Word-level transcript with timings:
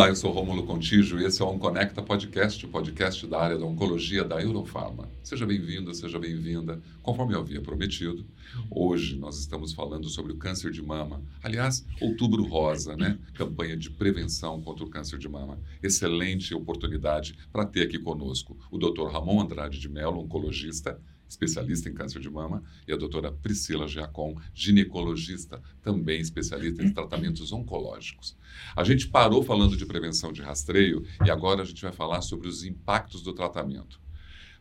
Olá, 0.00 0.08
eu 0.08 0.16
sou 0.16 0.32
Rômulo 0.32 0.62
Contígio 0.62 1.20
e 1.20 1.26
esse 1.26 1.42
é 1.42 1.44
o 1.44 1.48
Onconecta 1.48 2.00
Podcast, 2.00 2.64
o 2.64 2.70
podcast 2.70 3.26
da 3.26 3.38
área 3.38 3.58
da 3.58 3.66
oncologia 3.66 4.24
da 4.24 4.40
Eurofarma. 4.40 5.06
Seja 5.22 5.44
bem-vindo, 5.44 5.94
seja 5.94 6.18
bem-vinda. 6.18 6.80
Conforme 7.02 7.34
eu 7.34 7.40
havia 7.40 7.60
prometido, 7.60 8.24
hoje 8.70 9.14
nós 9.18 9.38
estamos 9.38 9.74
falando 9.74 10.08
sobre 10.08 10.32
o 10.32 10.38
câncer 10.38 10.70
de 10.70 10.80
mama. 10.80 11.22
Aliás, 11.42 11.84
Outubro 12.00 12.42
Rosa, 12.44 12.96
né? 12.96 13.18
Campanha 13.34 13.76
de 13.76 13.90
prevenção 13.90 14.62
contra 14.62 14.82
o 14.86 14.88
câncer 14.88 15.18
de 15.18 15.28
mama. 15.28 15.58
Excelente 15.82 16.54
oportunidade 16.54 17.36
para 17.52 17.66
ter 17.66 17.82
aqui 17.82 17.98
conosco 17.98 18.56
o 18.70 18.78
Dr. 18.78 19.12
Ramon 19.12 19.42
Andrade 19.42 19.78
de 19.78 19.88
Mello, 19.90 20.20
oncologista, 20.20 20.98
especialista 21.30 21.88
em 21.88 21.94
câncer 21.94 22.20
de 22.20 22.28
mama, 22.28 22.62
e 22.86 22.92
a 22.92 22.96
doutora 22.96 23.30
Priscila 23.30 23.86
Giacom, 23.86 24.36
ginecologista, 24.52 25.62
também 25.80 26.20
especialista 26.20 26.82
em 26.82 26.92
tratamentos 26.92 27.52
oncológicos. 27.52 28.36
A 28.76 28.82
gente 28.82 29.08
parou 29.08 29.42
falando 29.42 29.76
de 29.76 29.86
prevenção 29.86 30.32
de 30.32 30.42
rastreio 30.42 31.04
e 31.24 31.30
agora 31.30 31.62
a 31.62 31.64
gente 31.64 31.80
vai 31.80 31.92
falar 31.92 32.20
sobre 32.20 32.48
os 32.48 32.64
impactos 32.64 33.22
do 33.22 33.32
tratamento. 33.32 34.00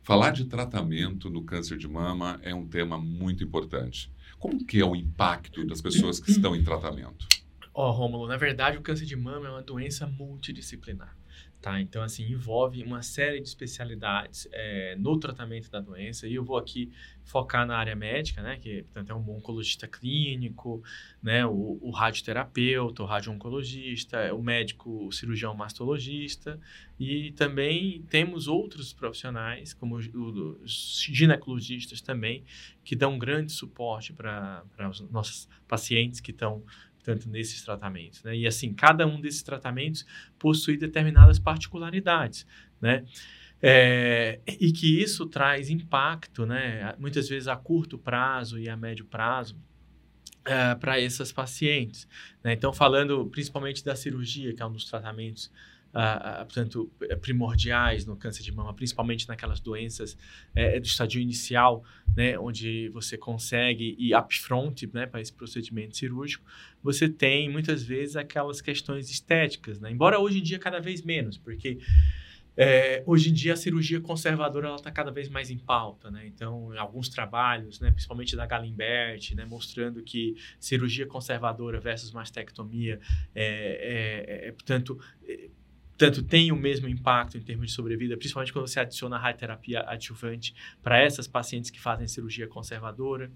Falar 0.03 0.31
de 0.31 0.45
tratamento 0.45 1.29
no 1.29 1.43
câncer 1.43 1.77
de 1.77 1.87
mama 1.87 2.39
é 2.43 2.53
um 2.53 2.67
tema 2.67 2.97
muito 2.97 3.43
importante. 3.43 4.11
Como 4.37 4.63
que 4.65 4.79
é 4.79 4.85
o 4.85 4.95
impacto 4.95 5.65
das 5.65 5.81
pessoas 5.81 6.19
que 6.19 6.31
estão 6.31 6.55
em 6.55 6.63
tratamento? 6.63 7.27
Ó, 7.73 7.89
oh, 7.89 7.91
Rômulo, 7.91 8.27
na 8.27 8.37
verdade 8.37 8.77
o 8.77 8.81
câncer 8.81 9.05
de 9.05 9.15
mama 9.15 9.47
é 9.47 9.51
uma 9.51 9.61
doença 9.61 10.07
multidisciplinar. 10.07 11.18
Tá? 11.61 11.81
Então, 11.81 12.01
assim, 12.01 12.23
envolve 12.23 12.81
uma 12.83 13.01
série 13.01 13.41
de 13.41 13.47
especialidades 13.49 14.47
é, 14.49 14.95
no 14.97 15.19
tratamento 15.19 15.69
da 15.69 15.81
doença. 15.81 16.25
E 16.25 16.35
eu 16.35 16.43
vou 16.43 16.57
aqui 16.57 16.89
focar 17.25 17.67
na 17.67 17.77
área 17.77 17.97
médica, 17.97 18.41
né? 18.41 18.57
Que, 18.57 18.83
portanto, 18.83 19.09
é 19.09 19.15
um 19.15 19.29
oncologista 19.35 19.85
clínico, 19.85 20.81
né? 21.21 21.45
O, 21.45 21.77
o 21.81 21.91
radioterapeuta, 21.91 23.03
o 23.03 23.05
radio-oncologista, 23.05 24.33
o 24.33 24.41
médico, 24.41 25.07
o 25.07 25.11
cirurgião 25.11 25.53
mastologista. 25.53 26.57
E 26.97 27.33
também 27.33 28.03
temos 28.09 28.47
outros 28.47 28.93
profissionais, 28.93 29.73
como 29.73 29.97
os 29.97 31.05
ginecologistas 31.11 31.99
também, 31.99 32.45
que 32.85 32.95
dão 32.95 33.19
grande 33.19 33.51
suporte 33.51 34.13
para 34.13 34.63
os 34.89 35.01
nossos 35.11 35.49
pacientes 35.67 36.21
que 36.21 36.31
estão 36.31 36.63
tanto 37.03 37.29
nesses 37.29 37.61
tratamentos, 37.63 38.23
né? 38.23 38.35
E 38.35 38.47
assim, 38.47 38.73
cada 38.73 39.05
um 39.07 39.19
desses 39.19 39.43
tratamentos 39.43 40.05
possui 40.37 40.77
determinadas 40.77 41.39
particularidades, 41.39 42.45
né? 42.81 43.05
É, 43.61 44.39
e 44.47 44.71
que 44.71 45.01
isso 45.01 45.25
traz 45.25 45.69
impacto, 45.69 46.45
né? 46.45 46.95
Muitas 46.97 47.27
vezes 47.27 47.47
a 47.47 47.57
curto 47.57 47.97
prazo 47.97 48.57
e 48.57 48.69
a 48.69 48.77
médio 48.77 49.05
prazo 49.05 49.57
é, 50.45 50.75
para 50.75 50.99
essas 50.99 51.31
pacientes. 51.31 52.07
Né? 52.43 52.53
Então, 52.53 52.73
falando 52.73 53.25
principalmente 53.27 53.83
da 53.83 53.95
cirurgia, 53.95 54.53
que 54.53 54.61
é 54.61 54.65
um 54.65 54.71
dos 54.71 54.85
tratamentos 54.85 55.51
portanto, 56.45 56.91
eh, 57.01 57.15
primordiais 57.15 58.05
no 58.05 58.15
câncer 58.15 58.43
de 58.43 58.51
mama, 58.51 58.73
principalmente 58.73 59.27
naquelas 59.27 59.59
doenças 59.59 60.17
é, 60.55 60.79
do 60.79 60.85
estadio 60.85 61.21
inicial, 61.21 61.83
né, 62.15 62.37
onde 62.37 62.89
você 62.89 63.17
consegue 63.17 63.95
ir 63.97 64.15
upfront 64.15 64.89
né, 64.93 65.05
para 65.05 65.21
esse 65.21 65.33
procedimento 65.33 65.97
cirúrgico, 65.97 66.45
você 66.83 67.09
tem 67.09 67.49
muitas 67.49 67.83
vezes 67.83 68.15
aquelas 68.15 68.61
questões 68.61 69.09
estéticas, 69.09 69.79
né? 69.79 69.91
embora 69.91 70.19
hoje 70.19 70.39
em 70.39 70.43
dia 70.43 70.59
cada 70.59 70.79
vez 70.79 71.01
menos, 71.01 71.37
porque 71.37 71.79
é, 72.61 73.01
hoje 73.05 73.29
em 73.29 73.33
dia 73.33 73.53
a 73.53 73.55
cirurgia 73.55 74.01
conservadora 74.01 74.75
está 74.75 74.91
cada 74.91 75.11
vez 75.11 75.29
mais 75.29 75.49
em 75.49 75.57
pauta, 75.57 76.11
né? 76.11 76.27
Então, 76.27 76.77
alguns 76.77 77.07
trabalhos, 77.07 77.79
né, 77.79 77.89
principalmente 77.89 78.35
da 78.35 78.45
Galimbert, 78.45 79.33
né, 79.33 79.45
mostrando 79.45 80.03
que 80.03 80.35
cirurgia 80.59 81.07
conservadora 81.07 81.79
versus 81.79 82.11
mastectomia, 82.11 82.99
é, 83.33 84.43
é, 84.43 84.47
é 84.49 84.51
portanto, 84.51 84.99
tanto 85.99 86.23
tem 86.23 86.49
o 86.49 86.55
mesmo 86.55 86.87
impacto 86.87 87.37
em 87.37 87.41
termos 87.41 87.67
de 87.67 87.73
sobrevida, 87.73 88.15
principalmente 88.15 88.53
quando 88.53 88.65
você 88.65 88.79
adiciona 88.79 89.17
a 89.17 89.19
radioterapia 89.19 89.83
adjuvante 89.85 90.55
para 90.81 90.97
essas 90.97 91.27
pacientes 91.27 91.69
que 91.69 91.79
fazem 91.79 92.07
cirurgia 92.07 92.47
conservadora. 92.47 93.29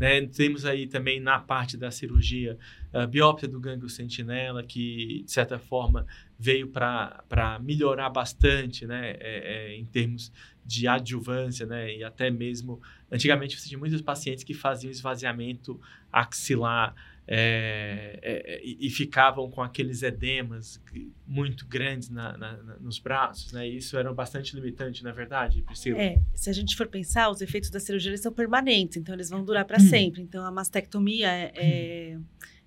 Né? 0.00 0.26
Temos 0.26 0.64
aí 0.64 0.86
também 0.86 1.20
na 1.20 1.38
parte 1.38 1.76
da 1.76 1.90
cirurgia 1.90 2.58
a 2.90 3.06
biópsia 3.06 3.46
do 3.46 3.60
gânglio 3.60 3.90
sentinela, 3.90 4.62
que 4.62 5.24
de 5.26 5.30
certa 5.30 5.58
forma 5.58 6.06
veio 6.38 6.68
para 6.68 7.60
melhorar 7.62 8.08
bastante 8.08 8.86
né? 8.86 9.10
É, 9.10 9.18
é, 9.20 9.76
em 9.76 9.84
termos 9.84 10.32
de 10.64 10.88
adjuvância, 10.88 11.66
né? 11.66 11.96
E 11.96 12.02
até 12.02 12.30
mesmo, 12.30 12.80
antigamente 13.12 13.60
você 13.60 13.68
tinha 13.68 13.78
muitos 13.78 14.00
pacientes 14.00 14.42
que 14.42 14.54
faziam 14.54 14.90
esvaziamento 14.90 15.78
axilar 16.10 16.94
é, 17.28 18.20
é, 18.22 18.60
e, 18.64 18.86
e, 18.86 18.90
ficavam 18.90 19.50
com 19.50 19.60
aqueles 19.60 20.02
edemas 20.02 20.80
muito 21.26 21.66
grandes 21.66 22.08
na, 22.08 22.36
na, 22.38 22.56
na, 22.62 22.76
nos 22.76 23.00
braços, 23.00 23.52
né? 23.52 23.68
E 23.68 23.78
isso 23.78 23.98
era 23.98 24.12
bastante 24.12 24.54
limitante, 24.54 25.02
na 25.02 25.10
verdade, 25.10 25.60
Priscila. 25.62 26.00
É, 26.00 26.22
se 26.34 26.48
a 26.48 26.52
gente 26.52 26.76
for 26.76 26.86
pensar, 26.86 27.28
os 27.28 27.40
efeitos 27.40 27.68
da 27.68 27.80
cirurgia 27.80 28.16
são 28.16 28.32
permanentes, 28.32 28.96
então 28.96 29.12
eles 29.12 29.28
vão 29.28 29.44
durar 29.44 29.64
para 29.64 29.78
hum. 29.78 29.88
sempre. 29.88 30.22
Então 30.22 30.46
a 30.46 30.52
mastectomia 30.52 31.28
é, 31.28 31.52
é, 31.56 32.18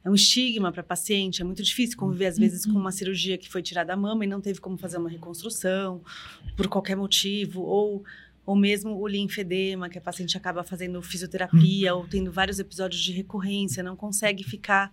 é 0.04 0.10
um 0.10 0.14
estigma 0.16 0.74
para 0.74 0.84
paciente, 0.84 1.42
é 1.42 1.46
muito 1.46 1.64
difícil 1.64 1.98
conviver 1.98 2.26
às 2.26 2.38
vezes 2.38 2.66
com 2.66 2.78
uma 2.78 2.92
cirurgia 2.92 3.38
que 3.38 3.50
foi 3.50 3.62
tirada 3.62 3.88
da 3.88 3.96
mama 3.96 4.26
e 4.26 4.28
não 4.28 4.42
teve 4.42 4.60
como 4.60 4.78
fazer 4.78 4.98
uma 4.98 5.10
reconstrução 5.10 6.04
por 6.58 6.68
qualquer 6.68 6.98
motivo 6.98 7.62
ou 7.62 8.04
ou 8.50 8.56
mesmo 8.56 9.00
o 9.00 9.08
linfedema, 9.08 9.90
que 9.90 10.00
a 10.00 10.02
paciente 10.02 10.36
acaba 10.36 10.64
fazendo 10.64 11.00
fisioterapia 11.04 11.94
ou 11.94 12.08
tendo 12.08 12.32
vários 12.32 12.58
episódios 12.58 13.00
de 13.00 13.12
recorrência, 13.12 13.84
não 13.84 13.96
consegue 13.96 14.44
ficar 14.44 14.92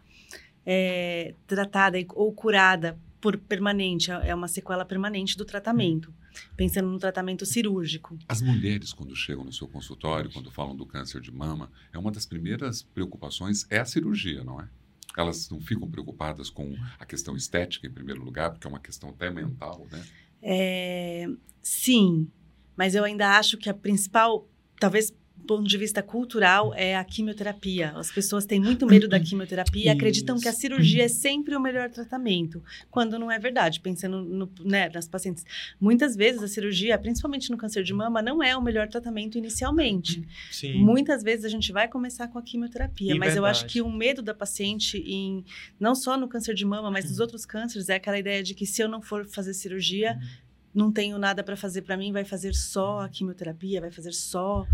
é, 0.66 1.32
tratada 1.46 1.96
ou 2.10 2.30
curada 2.34 2.98
por 3.18 3.38
permanente, 3.38 4.10
é 4.10 4.34
uma 4.34 4.46
sequela 4.46 4.84
permanente 4.84 5.38
do 5.38 5.44
tratamento, 5.46 6.12
pensando 6.54 6.90
no 6.90 6.98
tratamento 6.98 7.46
cirúrgico. 7.46 8.18
As 8.28 8.42
mulheres, 8.42 8.92
quando 8.92 9.16
chegam 9.16 9.42
no 9.42 9.52
seu 9.54 9.66
consultório, 9.66 10.30
quando 10.30 10.50
falam 10.50 10.76
do 10.76 10.84
câncer 10.84 11.22
de 11.22 11.32
mama, 11.32 11.72
é 11.94 11.98
uma 11.98 12.12
das 12.12 12.26
primeiras 12.26 12.82
preocupações 12.82 13.64
é 13.70 13.78
a 13.78 13.86
cirurgia, 13.86 14.44
não 14.44 14.60
é? 14.60 14.68
Elas 15.16 15.48
não 15.48 15.62
ficam 15.62 15.90
preocupadas 15.90 16.50
com 16.50 16.76
a 16.98 17.06
questão 17.06 17.34
estética, 17.34 17.86
em 17.86 17.90
primeiro 17.90 18.22
lugar, 18.22 18.50
porque 18.50 18.66
é 18.66 18.70
uma 18.70 18.80
questão 18.80 19.08
até 19.08 19.30
mental, 19.30 19.86
né? 19.90 20.04
É, 20.42 21.26
sim, 21.62 22.28
mas 22.76 22.94
eu 22.94 23.04
ainda 23.04 23.38
acho 23.38 23.56
que 23.56 23.70
a 23.70 23.74
principal, 23.74 24.48
talvez 24.78 25.12
do 25.46 25.56
ponto 25.56 25.68
de 25.68 25.78
vista 25.78 26.02
cultural, 26.02 26.74
é 26.74 26.96
a 26.96 27.04
quimioterapia. 27.04 27.92
As 27.94 28.10
pessoas 28.10 28.44
têm 28.44 28.58
muito 28.58 28.84
medo 28.84 29.06
da 29.06 29.20
quimioterapia 29.20 29.84
e 29.84 29.88
acreditam 29.88 30.40
que 30.40 30.48
a 30.48 30.52
cirurgia 30.52 31.04
é 31.04 31.08
sempre 31.08 31.54
o 31.54 31.60
melhor 31.60 31.88
tratamento, 31.88 32.62
quando 32.90 33.16
não 33.16 33.30
é 33.30 33.38
verdade. 33.38 33.78
Pensando 33.80 34.22
no, 34.22 34.50
né, 34.64 34.90
nas 34.92 35.06
pacientes, 35.06 35.44
muitas 35.80 36.16
vezes 36.16 36.42
a 36.42 36.48
cirurgia, 36.48 36.98
principalmente 36.98 37.48
no 37.50 37.56
câncer 37.56 37.84
de 37.84 37.94
mama, 37.94 38.20
não 38.20 38.42
é 38.42 38.56
o 38.56 38.62
melhor 38.62 38.88
tratamento 38.88 39.38
inicialmente. 39.38 40.26
Sim. 40.50 40.74
Muitas 40.78 41.22
vezes 41.22 41.44
a 41.44 41.48
gente 41.48 41.70
vai 41.70 41.86
começar 41.86 42.26
com 42.26 42.38
a 42.38 42.42
quimioterapia, 42.42 43.14
e 43.14 43.18
mas 43.18 43.34
verdade. 43.34 43.38
eu 43.38 43.44
acho 43.46 43.66
que 43.66 43.80
o 43.80 43.90
medo 43.90 44.22
da 44.22 44.34
paciente, 44.34 44.98
em, 44.98 45.44
não 45.78 45.94
só 45.94 46.16
no 46.16 46.28
câncer 46.28 46.54
de 46.54 46.64
mama, 46.64 46.90
mas 46.90 47.08
nos 47.08 47.20
outros 47.20 47.46
cânceres, 47.46 47.88
é 47.88 47.94
aquela 47.94 48.18
ideia 48.18 48.42
de 48.42 48.52
que 48.52 48.66
se 48.66 48.82
eu 48.82 48.88
não 48.88 49.00
for 49.00 49.26
fazer 49.26 49.54
cirurgia, 49.54 50.18
uhum 50.20 50.45
não 50.76 50.92
tenho 50.92 51.18
nada 51.18 51.42
para 51.42 51.56
fazer 51.56 51.82
para 51.82 51.96
mim, 51.96 52.12
vai 52.12 52.24
fazer 52.24 52.54
só 52.54 53.00
a 53.00 53.08
quimioterapia, 53.08 53.80
vai 53.80 53.90
fazer 53.90 54.12
só 54.12 54.66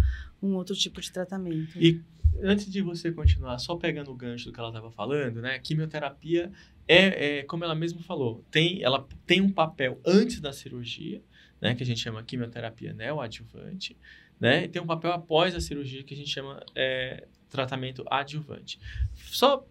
um 0.43 0.55
outro 0.55 0.75
tipo 0.75 1.01
de 1.01 1.13
tratamento. 1.13 1.79
E 1.81 2.03
antes 2.43 2.71
de 2.71 2.83
você 2.83 3.13
continuar, 3.13 3.59
só 3.59 3.77
pegando 3.77 4.11
o 4.11 4.15
gancho 4.15 4.47
do 4.47 4.53
que 4.53 4.59
ela 4.59 4.71
estava 4.71 4.91
falando, 4.91 5.41
né? 5.41 5.59
Quimioterapia 5.61 6.51
é, 6.89 7.39
é, 7.39 7.43
como 7.45 7.63
ela 7.63 7.75
mesma 7.75 8.03
falou, 8.03 8.45
tem, 8.51 8.83
ela 8.83 9.07
tem 9.25 9.41
um 9.41 9.51
papel 9.51 10.01
antes 10.05 10.41
da 10.41 10.53
cirurgia, 10.53 11.23
né? 11.61 11.75
Que 11.75 11.85
a 11.85 11.87
gente 11.87 12.01
chama 12.01 12.23
quimioterapia 12.25 12.93
neoadjuvante, 12.93 13.97
né? 14.41 14.65
E 14.65 14.69
tem 14.69 14.83
um 14.83 14.87
papel 14.87 15.13
após 15.13 15.55
a 15.55 15.61
cirurgia 15.61 16.03
que 16.03 16.15
a 16.15 16.17
gente 16.17 16.31
chama 16.31 16.61
é, 16.75 17.29
tratamento 17.53 18.05
adjuvante. 18.11 18.81
Só 19.15 19.67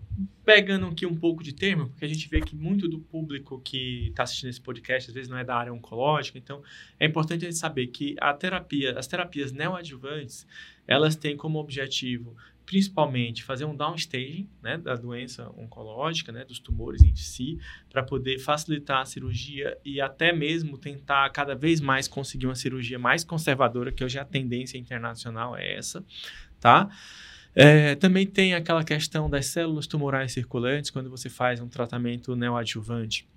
pegando 0.45 0.87
aqui 0.87 1.05
um 1.05 1.15
pouco 1.15 1.43
de 1.43 1.53
termo, 1.53 1.89
porque 1.89 2.05
a 2.05 2.07
gente 2.07 2.27
vê 2.29 2.41
que 2.41 2.55
muito 2.55 2.87
do 2.87 2.99
público 2.99 3.61
que 3.61 4.07
está 4.09 4.23
assistindo 4.23 4.49
esse 4.49 4.61
podcast 4.61 5.09
às 5.09 5.15
vezes 5.15 5.29
não 5.29 5.37
é 5.37 5.43
da 5.43 5.55
área 5.55 5.73
oncológica, 5.73 6.37
então 6.37 6.61
é 6.99 7.05
importante 7.05 7.45
a 7.45 7.49
gente 7.49 7.59
saber 7.59 7.87
que 7.87 8.15
a 8.19 8.33
terapia, 8.33 8.97
as 8.97 9.07
terapias 9.07 9.51
neoadjuvantes, 9.51 10.45
elas 10.87 11.15
têm 11.15 11.37
como 11.37 11.59
objetivo 11.59 12.35
principalmente 12.71 13.43
fazer 13.43 13.65
um 13.65 13.75
downstaging 13.75 14.49
né, 14.61 14.77
da 14.77 14.95
doença 14.95 15.49
oncológica, 15.57 16.31
né, 16.31 16.45
dos 16.45 16.57
tumores 16.57 17.03
em 17.03 17.13
si, 17.15 17.59
para 17.89 18.01
poder 18.01 18.39
facilitar 18.39 19.01
a 19.01 19.05
cirurgia 19.05 19.77
e 19.83 19.99
até 19.99 20.31
mesmo 20.31 20.77
tentar 20.77 21.29
cada 21.31 21.53
vez 21.53 21.81
mais 21.81 22.07
conseguir 22.07 22.45
uma 22.45 22.55
cirurgia 22.55 22.97
mais 22.97 23.25
conservadora, 23.25 23.91
que 23.91 24.03
hoje 24.03 24.17
a 24.17 24.23
tendência 24.23 24.77
internacional 24.77 25.53
é 25.57 25.75
essa, 25.75 26.01
tá? 26.61 26.89
É, 27.53 27.95
também 27.95 28.25
tem 28.25 28.53
aquela 28.53 28.83
questão 28.83 29.29
das 29.29 29.47
células 29.47 29.87
tumorais 29.87 30.31
circulantes, 30.31 30.89
quando 30.89 31.09
você 31.09 31.29
faz 31.29 31.59
um 31.59 31.67
tratamento 31.67 32.35
neoadjuvante. 32.35 33.27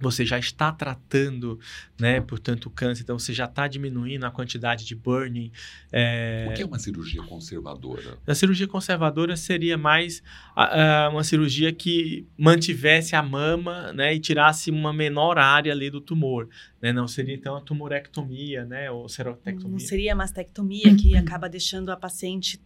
você 0.00 0.24
já 0.24 0.38
está 0.38 0.70
tratando, 0.70 1.58
né, 1.98 2.20
portanto, 2.20 2.66
o 2.66 2.70
câncer, 2.70 3.02
então 3.02 3.18
você 3.18 3.32
já 3.32 3.46
está 3.46 3.66
diminuindo 3.66 4.24
a 4.24 4.30
quantidade 4.30 4.84
de 4.84 4.94
burning. 4.94 5.50
É... 5.90 6.46
O 6.50 6.54
que 6.54 6.62
é 6.62 6.66
uma 6.66 6.78
cirurgia 6.78 7.22
conservadora? 7.22 8.18
A 8.26 8.34
cirurgia 8.34 8.68
conservadora 8.68 9.36
seria 9.36 9.78
mais 9.78 10.22
uh, 10.56 11.10
uma 11.10 11.24
cirurgia 11.24 11.72
que 11.72 12.26
mantivesse 12.36 13.16
a 13.16 13.22
mama, 13.22 13.92
né, 13.92 14.14
e 14.14 14.20
tirasse 14.20 14.70
uma 14.70 14.92
menor 14.92 15.38
área 15.38 15.72
ali 15.72 15.90
do 15.90 16.00
tumor, 16.00 16.48
né? 16.80 16.92
Não 16.92 17.08
seria 17.08 17.34
então 17.34 17.56
a 17.56 17.60
tumorectomia, 17.60 18.64
né, 18.64 18.90
ou 18.90 19.08
serotectomia. 19.08 19.70
Não 19.70 19.78
seria 19.78 20.12
a 20.12 20.16
mastectomia 20.16 20.94
que 20.94 21.16
acaba 21.16 21.48
deixando 21.48 21.90
a 21.90 21.96
paciente 21.96 22.60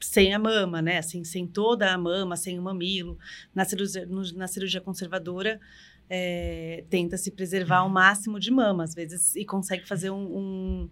sem 0.00 0.34
a 0.34 0.38
mama, 0.38 0.82
né, 0.82 0.98
assim, 0.98 1.24
sem 1.24 1.46
toda 1.46 1.92
a 1.92 1.98
mama, 1.98 2.36
sem 2.36 2.58
o 2.58 2.62
mamilo. 2.62 3.18
Na 3.54 3.64
cirurgia, 3.64 4.06
no, 4.06 4.22
na 4.34 4.46
cirurgia 4.46 4.80
conservadora 4.80 5.60
é, 6.08 6.84
tenta 6.88 7.16
se 7.16 7.30
preservar 7.30 7.78
ao 7.78 7.88
máximo 7.88 8.38
de 8.38 8.50
mama, 8.50 8.84
às 8.84 8.94
vezes, 8.94 9.34
e 9.36 9.44
consegue 9.44 9.86
fazer 9.86 10.10
um, 10.10 10.36
um, 10.36 10.90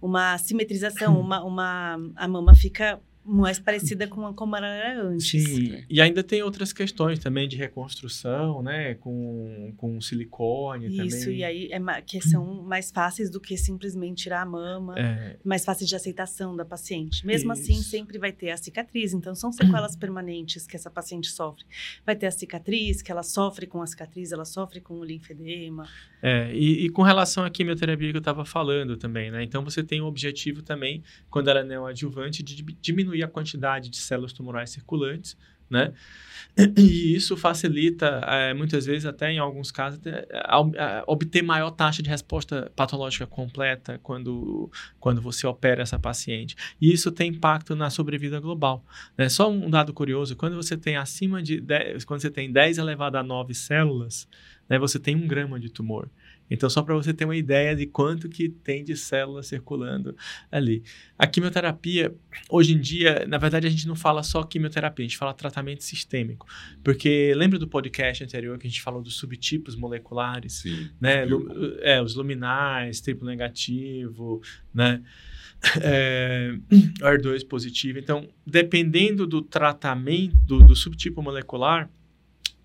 uma 0.00 0.36
simetrização, 0.38 1.18
uma, 1.20 1.42
uma, 1.42 1.98
a 2.16 2.28
mama 2.28 2.54
fica 2.54 3.00
mais 3.24 3.58
parecida 3.58 4.06
com 4.08 4.32
como 4.34 4.56
ela 4.56 4.66
era 4.66 5.02
antes. 5.02 5.28
Sim, 5.28 5.84
e 5.88 6.00
ainda 6.00 6.22
tem 6.22 6.42
outras 6.42 6.72
questões 6.72 7.18
também 7.18 7.48
de 7.48 7.56
reconstrução, 7.56 8.62
né, 8.62 8.94
com, 8.94 9.72
com 9.76 10.00
silicone 10.00 10.88
Isso, 10.88 11.20
também. 11.20 11.38
e 11.38 11.44
aí 11.44 11.68
é, 11.72 12.02
que 12.02 12.20
são 12.20 12.62
mais 12.62 12.90
fáceis 12.90 13.30
do 13.30 13.40
que 13.40 13.56
simplesmente 13.56 14.24
tirar 14.24 14.42
a 14.42 14.46
mama, 14.46 14.98
é. 14.98 15.36
mais 15.44 15.64
fáceis 15.64 15.88
de 15.88 15.94
aceitação 15.94 16.56
da 16.56 16.64
paciente. 16.64 17.24
Mesmo 17.24 17.52
assim, 17.52 17.72
Isso. 17.72 17.80
assim, 17.80 17.82
sempre 17.82 18.18
vai 18.18 18.32
ter 18.32 18.50
a 18.50 18.56
cicatriz, 18.56 19.12
então 19.12 19.34
são 19.34 19.52
sequelas 19.52 19.94
permanentes 19.94 20.66
que 20.66 20.74
essa 20.74 20.90
paciente 20.90 21.28
sofre. 21.28 21.64
Vai 22.04 22.16
ter 22.16 22.26
a 22.26 22.30
cicatriz, 22.30 23.02
que 23.02 23.12
ela 23.12 23.22
sofre 23.22 23.66
com 23.66 23.80
a 23.80 23.86
cicatriz, 23.86 24.32
ela 24.32 24.44
sofre 24.44 24.80
com 24.80 24.98
o 24.98 25.04
linfedema. 25.04 25.88
É, 26.20 26.52
e, 26.52 26.86
e 26.86 26.88
com 26.88 27.02
relação 27.02 27.44
à 27.44 27.50
quimioterapia 27.50 28.10
que 28.10 28.16
eu 28.16 28.20
estava 28.20 28.44
falando 28.44 28.96
também, 28.96 29.30
né, 29.30 29.42
então 29.42 29.64
você 29.64 29.82
tem 29.82 30.00
o 30.00 30.06
objetivo 30.06 30.62
também, 30.62 31.02
quando 31.30 31.48
ela 31.48 31.60
é 31.60 31.64
neoadjuvante, 31.64 32.42
de 32.42 32.62
diminuir 32.80 33.11
diminuir 33.12 33.22
a 33.22 33.28
quantidade 33.28 33.90
de 33.90 33.98
células 33.98 34.32
tumorais 34.32 34.70
circulantes, 34.70 35.36
né? 35.68 35.92
E 36.76 37.14
isso 37.14 37.34
facilita, 37.34 38.20
é, 38.26 38.52
muitas 38.52 38.84
vezes, 38.84 39.06
até 39.06 39.32
em 39.32 39.38
alguns 39.38 39.70
casos, 39.70 39.98
até, 40.00 40.26
a, 40.34 40.56
a, 40.58 41.04
obter 41.06 41.40
maior 41.40 41.70
taxa 41.70 42.02
de 42.02 42.10
resposta 42.10 42.70
patológica 42.76 43.26
completa 43.26 43.98
quando, 44.02 44.70
quando 45.00 45.22
você 45.22 45.46
opera 45.46 45.80
essa 45.82 45.98
paciente. 45.98 46.54
E 46.78 46.92
isso 46.92 47.10
tem 47.10 47.30
impacto 47.30 47.74
na 47.74 47.88
sobrevida 47.88 48.38
global. 48.38 48.84
Né? 49.16 49.30
Só 49.30 49.50
um 49.50 49.70
dado 49.70 49.94
curioso: 49.94 50.36
quando 50.36 50.56
você 50.56 50.76
tem 50.76 50.96
acima 50.96 51.42
de 51.42 51.58
10, 51.58 52.04
quando 52.04 52.20
você 52.20 52.30
tem 52.30 52.52
10 52.52 52.76
elevado 52.76 53.16
a 53.16 53.22
9 53.22 53.54
células, 53.54 54.28
né, 54.68 54.78
você 54.78 54.98
tem 54.98 55.16
um 55.16 55.26
grama 55.26 55.58
de 55.58 55.70
tumor. 55.70 56.10
Então, 56.52 56.68
só 56.68 56.82
para 56.82 56.94
você 56.94 57.12
ter 57.12 57.24
uma 57.24 57.36
ideia 57.36 57.74
de 57.74 57.86
quanto 57.86 58.28
que 58.28 58.48
tem 58.48 58.84
de 58.84 58.96
células 58.96 59.46
circulando 59.46 60.16
ali. 60.50 60.82
A 61.18 61.26
quimioterapia, 61.26 62.14
hoje 62.50 62.74
em 62.74 62.80
dia, 62.80 63.24
na 63.26 63.38
verdade, 63.38 63.66
a 63.66 63.70
gente 63.70 63.86
não 63.86 63.94
fala 63.94 64.22
só 64.22 64.42
quimioterapia, 64.42 65.04
a 65.04 65.08
gente 65.08 65.18
fala 65.18 65.32
tratamento 65.32 65.82
sistêmico. 65.82 66.46
Porque 66.82 67.32
lembra 67.36 67.58
do 67.58 67.66
podcast 67.66 68.22
anterior 68.24 68.58
que 68.58 68.66
a 68.66 68.70
gente 68.70 68.82
falou 68.82 69.02
dos 69.02 69.16
subtipos 69.16 69.76
moleculares? 69.76 70.54
Sim. 70.54 70.90
Né? 71.00 71.26
é, 71.80 72.00
os 72.02 72.14
luminais, 72.14 73.00
triplo 73.00 73.26
negativo, 73.26 74.40
né? 74.74 75.02
É, 75.80 76.52
R2 76.98 77.46
positivo. 77.46 77.96
Então, 77.96 78.28
dependendo 78.44 79.28
do 79.28 79.40
tratamento, 79.40 80.34
do, 80.44 80.60
do 80.64 80.74
subtipo 80.74 81.22
molecular, 81.22 81.88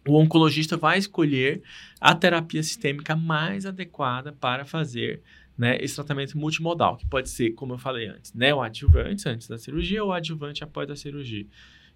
o 0.08 0.16
oncologista 0.16 0.78
vai 0.78 0.98
escolher 0.98 1.62
a 2.00 2.16
terapia 2.16 2.64
sistêmica 2.64 3.16
mais 3.16 3.66
adequada 3.66 4.32
para 4.32 4.66
fazer 4.66 5.22
né, 5.58 5.78
esse 5.82 5.96
tratamento 5.96 6.38
multimodal, 6.38 6.98
que 6.98 7.06
pode 7.06 7.30
ser, 7.30 7.52
como 7.52 7.74
eu 7.74 7.78
falei 7.78 8.08
antes, 8.08 8.34
neoadjuvante 8.34 9.28
antes 9.28 9.48
da 9.48 9.58
cirurgia 9.58 10.04
ou 10.04 10.14
adjuvante 10.14 10.64
após 10.64 10.90
a 10.90 10.96
cirurgia. 10.96 11.48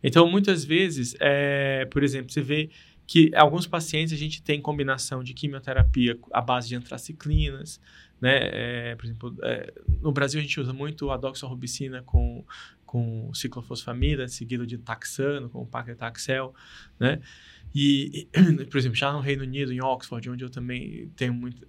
Então, 0.04 0.28
muitas 0.30 0.66
vezes, 0.66 1.16
é, 1.20 1.86
por 1.86 2.04
exemplo, 2.04 2.32
você 2.32 2.42
vê 2.42 2.70
que 3.06 3.30
alguns 3.36 3.68
pacientes 3.68 4.14
a 4.14 4.18
gente 4.18 4.42
tem 4.42 4.62
combinação 4.62 5.24
de 5.24 5.34
quimioterapia 5.34 6.18
à 6.32 6.42
base 6.42 6.70
de 6.70 6.76
antraciclinas, 6.76 7.80
né? 8.20 8.40
É, 8.54 8.96
por 8.96 9.06
exemplo, 9.06 9.36
é, 9.44 9.74
no 10.02 10.12
Brasil 10.12 10.40
a 10.40 10.44
gente 10.44 10.60
usa 10.60 10.72
muito 10.72 11.12
a 11.12 11.18
doxorubicina 11.18 12.02
com, 12.04 12.46
com 12.86 13.30
ciclofosfamida, 13.34 14.28
seguido 14.28 14.66
de 14.66 14.78
taxano, 14.78 15.50
com 15.50 15.62
o 15.62 15.66
paclitaxel, 15.66 16.54
né? 17.00 17.20
E, 17.74 18.28
por 18.70 18.78
exemplo, 18.78 18.96
já 18.96 19.12
no 19.12 19.20
Reino 19.20 19.44
Unido, 19.44 19.72
em 19.72 19.82
Oxford, 19.82 20.30
onde 20.30 20.44
eu 20.44 20.50
também 20.50 21.10
tenho 21.16 21.34
muito, 21.34 21.66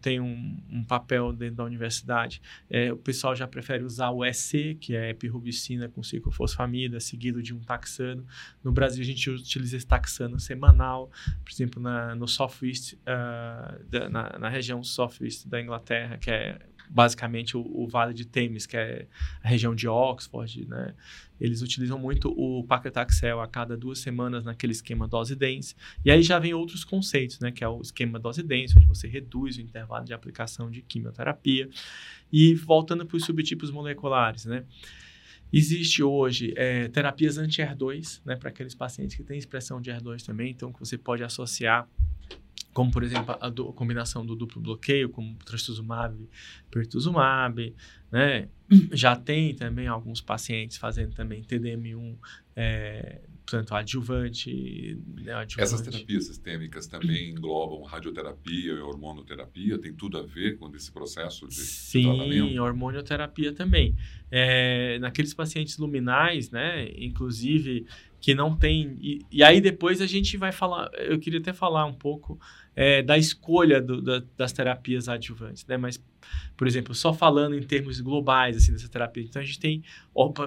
tenho 0.00 0.24
um, 0.24 0.62
um 0.70 0.84
papel 0.84 1.32
dentro 1.32 1.56
da 1.56 1.64
universidade, 1.64 2.40
é, 2.70 2.92
o 2.92 2.96
pessoal 2.96 3.36
já 3.36 3.46
prefere 3.46 3.84
usar 3.84 4.10
o 4.10 4.24
EC, 4.24 4.76
que 4.80 4.96
é 4.96 5.10
epirubicina 5.10 5.88
com 5.88 6.02
ciclofosfamida, 6.02 6.98
seguido 6.98 7.42
de 7.42 7.54
um 7.54 7.60
taxano. 7.60 8.26
No 8.64 8.72
Brasil, 8.72 9.02
a 9.02 9.06
gente 9.06 9.28
utiliza 9.28 9.76
esse 9.76 9.86
taxano 9.86 10.40
semanal, 10.40 11.10
por 11.44 11.52
exemplo, 11.52 11.82
na, 11.82 12.14
no 12.14 12.26
Southwest, 12.26 12.94
uh, 12.94 13.84
da, 13.88 14.08
na, 14.08 14.38
na 14.38 14.48
região 14.48 14.82
Southwest 14.82 15.46
da 15.46 15.60
Inglaterra, 15.60 16.16
que 16.16 16.30
é 16.30 16.58
basicamente 16.88 17.56
o, 17.56 17.60
o, 17.60 17.86
Vale 17.88 18.14
de 18.14 18.24
Thames, 18.24 18.66
que 18.66 18.76
é 18.76 19.06
a 19.42 19.48
região 19.48 19.74
de 19.74 19.88
Oxford, 19.88 20.66
né? 20.66 20.94
Eles 21.40 21.60
utilizam 21.62 21.98
muito 21.98 22.28
o 22.30 22.64
paclitaxel 22.64 23.40
a 23.40 23.46
cada 23.46 23.76
duas 23.76 23.98
semanas 23.98 24.44
naquele 24.44 24.72
esquema 24.72 25.06
dose 25.06 25.36
dense. 25.36 25.74
E 26.04 26.10
aí 26.10 26.22
já 26.22 26.38
vem 26.38 26.54
outros 26.54 26.84
conceitos, 26.84 27.38
né? 27.40 27.52
Que 27.52 27.62
é 27.62 27.68
o 27.68 27.80
esquema 27.80 28.18
dose 28.18 28.42
dense, 28.42 28.74
onde 28.76 28.86
você 28.86 29.06
reduz 29.06 29.58
o 29.58 29.60
intervalo 29.60 30.04
de 30.04 30.14
aplicação 30.14 30.70
de 30.70 30.82
quimioterapia. 30.82 31.68
E 32.32 32.54
voltando 32.54 33.04
para 33.04 33.16
os 33.16 33.24
subtipos 33.24 33.70
moleculares, 33.70 34.44
né? 34.46 34.64
Existe 35.52 36.02
hoje 36.02 36.52
é, 36.56 36.88
terapias 36.88 37.38
anti-HER2, 37.38 38.20
né? 38.24 38.36
Para 38.36 38.48
aqueles 38.48 38.74
pacientes 38.74 39.14
que 39.14 39.22
têm 39.22 39.38
expressão 39.38 39.80
de 39.80 39.90
HER2 39.90 40.24
também, 40.24 40.50
então 40.50 40.72
que 40.72 40.80
você 40.80 40.98
pode 40.98 41.22
associar 41.22 41.88
como 42.76 42.90
por 42.90 43.02
exemplo 43.02 43.34
a, 43.40 43.48
do, 43.48 43.70
a, 43.70 43.72
combinação 43.72 44.26
do 44.26 44.36
duplo 44.36 44.60
bloqueio, 44.60 45.08
como 45.08 45.34
trastuzumab, 45.46 46.14
pertuzumab, 46.70 47.74
né? 48.12 48.50
Já 48.92 49.16
tem 49.16 49.54
também 49.54 49.86
alguns 49.86 50.20
pacientes 50.20 50.76
fazendo 50.76 51.14
também 51.14 51.42
TDM1, 51.42 52.18
é, 52.54 53.22
portanto, 53.46 53.74
adjuvante, 53.74 55.00
né, 55.22 55.32
adjuvante. 55.32 55.60
Essas 55.62 55.80
terapias 55.80 56.26
sistêmicas 56.26 56.86
também 56.86 57.30
englobam 57.30 57.82
radioterapia 57.82 58.74
e 58.74 58.78
hormonoterapia, 58.78 59.78
tem 59.78 59.94
tudo 59.94 60.18
a 60.18 60.22
ver 60.22 60.58
com 60.58 60.68
esse 60.76 60.92
processo 60.92 61.48
de, 61.48 61.54
Sim, 61.54 62.00
de 62.00 62.04
tratamento? 62.04 62.48
Sim, 62.48 62.58
hormonioterapia 62.58 63.54
também. 63.54 63.96
É, 64.30 64.98
naqueles 64.98 65.32
pacientes 65.32 65.78
luminais, 65.78 66.50
né, 66.50 66.90
inclusive 66.98 67.86
que 68.20 68.34
não 68.34 68.56
tem. 68.56 68.98
E, 69.00 69.24
e, 69.30 69.42
aí 69.44 69.60
depois 69.60 70.00
a 70.00 70.06
gente 70.06 70.36
vai 70.36 70.50
falar. 70.50 70.90
Eu 70.94 71.16
queria 71.18 71.38
até 71.38 71.52
falar 71.52 71.84
um 71.86 71.94
pouco 71.94 72.40
é, 72.76 73.02
da 73.02 73.16
escolha 73.16 73.80
do, 73.80 74.02
da, 74.02 74.22
das 74.36 74.52
terapias 74.52 75.08
adjuvantes, 75.08 75.64
né? 75.66 75.78
Mas, 75.78 75.98
por 76.54 76.66
exemplo, 76.66 76.94
só 76.94 77.14
falando 77.14 77.56
em 77.56 77.62
termos 77.62 77.98
globais 78.00 78.54
assim 78.54 78.70
dessa 78.70 78.88
terapia, 78.88 79.22
então 79.22 79.40
a 79.40 79.44
gente 79.44 79.58
tem 79.58 79.82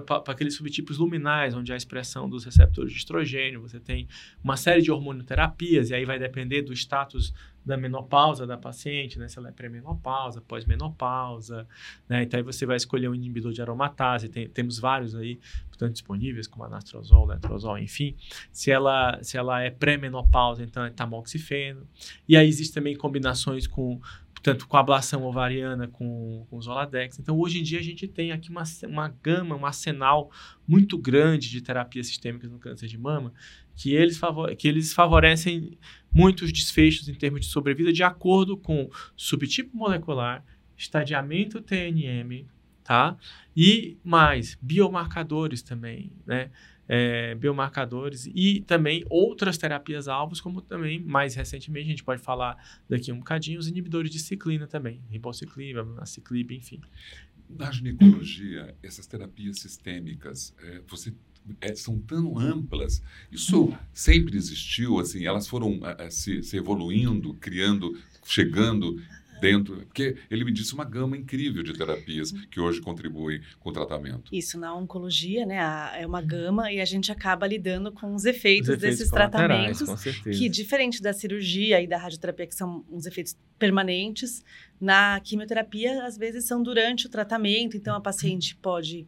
para 0.06 0.32
aqueles 0.32 0.54
subtipos 0.54 1.00
luminais, 1.00 1.56
onde 1.56 1.74
há 1.74 1.76
expressão 1.76 2.30
dos 2.30 2.46
receptores 2.46 2.92
de 2.92 3.00
estrogênio, 3.00 3.60
você 3.60 3.80
tem 3.80 4.08
uma 4.44 4.56
série 4.56 4.84
de 4.84 4.92
hormonoterapias, 4.92 5.90
e 5.90 5.96
aí 5.96 6.06
vai 6.06 6.20
depender 6.20 6.62
do 6.62 6.72
status 6.72 7.34
da 7.70 7.78
menopausa 7.78 8.46
da 8.48 8.58
paciente, 8.58 9.20
né? 9.20 9.28
Se 9.28 9.38
ela 9.38 9.50
é 9.50 9.52
pré-menopausa, 9.52 10.42
pós-menopausa, 10.42 11.68
né? 12.08 12.24
Então 12.24 12.40
aí 12.40 12.44
você 12.44 12.66
vai 12.66 12.76
escolher 12.76 13.08
um 13.08 13.16
inibidor 13.16 13.54
de 13.54 13.62
aromatase, 13.62 14.28
tem, 14.28 14.50
temos 14.50 14.80
vários 14.80 15.16
aí, 15.16 15.40
portanto, 15.68 15.94
disponíveis, 15.94 16.48
como 16.48 16.66
anastrozol, 16.66 17.28
letrozol, 17.28 17.78
enfim. 17.78 18.16
Se 18.52 18.72
ela, 18.72 19.20
se 19.22 19.38
ela 19.38 19.62
é 19.62 19.70
pré-menopausa, 19.70 20.64
então 20.64 20.84
é 20.84 20.90
tamoxifeno. 20.90 21.88
E 22.28 22.36
aí 22.36 22.48
existem 22.48 22.82
também 22.82 22.96
combinações 22.96 23.68
com 23.68 24.02
portanto, 24.40 24.68
com 24.68 24.78
ablação 24.78 25.26
ovariana, 25.26 25.88
com, 25.88 26.48
com 26.50 26.62
Zoladex. 26.62 27.20
Então, 27.20 27.38
hoje 27.38 27.60
em 27.60 27.64
dia, 27.64 27.78
a 27.78 27.84
gente 27.84 28.08
tem 28.08 28.32
aqui 28.32 28.50
uma, 28.50 28.64
uma 28.88 29.10
gama, 29.22 29.56
um 29.56 29.66
arsenal 29.66 30.32
muito 30.66 30.98
grande 30.98 31.50
de 31.50 31.62
terapias 31.62 32.08
sistêmicas 32.08 32.50
no 32.50 32.58
câncer 32.58 32.88
de 32.88 32.98
mama, 32.98 33.34
que 33.76 33.94
eles, 33.94 34.20
que 34.58 34.68
eles 34.68 34.94
favorecem 34.94 35.78
muitos 36.14 36.52
desfechos 36.52 37.08
em 37.08 37.14
termos 37.14 37.42
de 37.42 37.48
sobrevida 37.48 37.94
de 37.94 38.04
acordo 38.04 38.58
com 38.58 38.90
subtipo 39.16 39.76
molecular, 39.76 40.44
estadiamento 40.78 41.62
TNM, 41.62 42.48
tá? 42.84 43.18
E 43.56 43.98
mais, 44.04 44.58
biomarcadores 44.62 45.62
também, 45.62 46.12
né? 46.26 46.50
É, 46.92 47.36
biomarcadores 47.36 48.28
e 48.34 48.62
também 48.62 49.06
outras 49.12 49.60
terapias 49.60 50.08
alvos, 50.08 50.42
como 50.42 50.60
também, 50.60 51.00
mais 51.00 51.36
recentemente, 51.36 51.86
a 51.86 51.90
gente 51.92 52.04
pode 52.04 52.20
falar 52.20 52.58
daqui 52.90 53.12
um 53.12 53.20
bocadinho, 53.20 53.60
os 53.60 53.68
inibidores 53.68 54.10
de 54.10 54.18
ciclina 54.18 54.66
também, 54.66 55.00
ribociclib, 55.08 55.78
ciclib, 56.06 56.52
enfim. 56.56 56.82
Na 57.48 57.70
ginecologia, 57.72 58.76
essas 58.82 59.06
terapias 59.06 59.60
sistêmicas, 59.60 60.56
é, 60.64 60.82
você 60.88 61.14
é, 61.62 61.76
são 61.76 62.00
tão 62.00 62.38
amplas. 62.38 63.02
Isso 63.32 63.74
sempre 63.94 64.38
existiu, 64.38 65.00
assim, 65.00 65.26
elas 65.26 65.48
foram 65.48 65.80
é, 65.98 66.10
se, 66.10 66.44
se 66.44 66.58
evoluindo, 66.58 67.34
criando, 67.36 67.98
chegando 68.26 69.02
dentro. 69.40 69.78
Porque 69.78 70.18
ele 70.30 70.44
me 70.44 70.52
disse 70.52 70.74
uma 70.74 70.84
gama 70.84 71.18
incrível 71.18 71.64
de 71.64 71.74
terapias 71.74 72.32
que 72.52 72.60
hoje 72.60 72.82
contribuem 72.82 73.42
com 73.60 73.70
o 73.70 73.74
tratamento. 73.74 74.34
Isso, 74.34 74.60
na 74.60 74.76
oncologia, 74.76 75.46
né, 75.46 75.58
é 76.00 76.06
uma 76.06 76.22
gama 76.22 76.72
e 76.72 76.80
a 76.80 76.86
gente 76.86 77.12
acaba 77.12 77.48
lidando 77.48 77.92
com 77.92 78.14
os 78.14 78.26
efeitos, 78.26 78.70
Os 78.70 78.76
efeitos 78.76 79.00
desses 79.00 79.12
tratamentos, 79.12 79.82
com 79.84 79.98
certeza. 79.98 80.38
que 80.38 80.50
diferente 80.50 81.02
da 81.02 81.14
cirurgia 81.14 81.82
e 81.82 81.88
da 81.88 81.98
radioterapia, 81.98 82.48
que 82.48 82.56
são 82.56 82.86
uns 82.92 83.06
efeitos 83.06 83.38
permanentes, 83.58 84.44
na 84.80 85.20
quimioterapia, 85.20 86.06
às 86.06 86.18
vezes, 86.18 86.46
são 86.46 86.62
durante 86.62 87.08
o 87.08 87.10
tratamento, 87.10 87.76
então 87.76 87.96
a 87.96 88.02
paciente 88.02 88.56
pode 88.56 89.06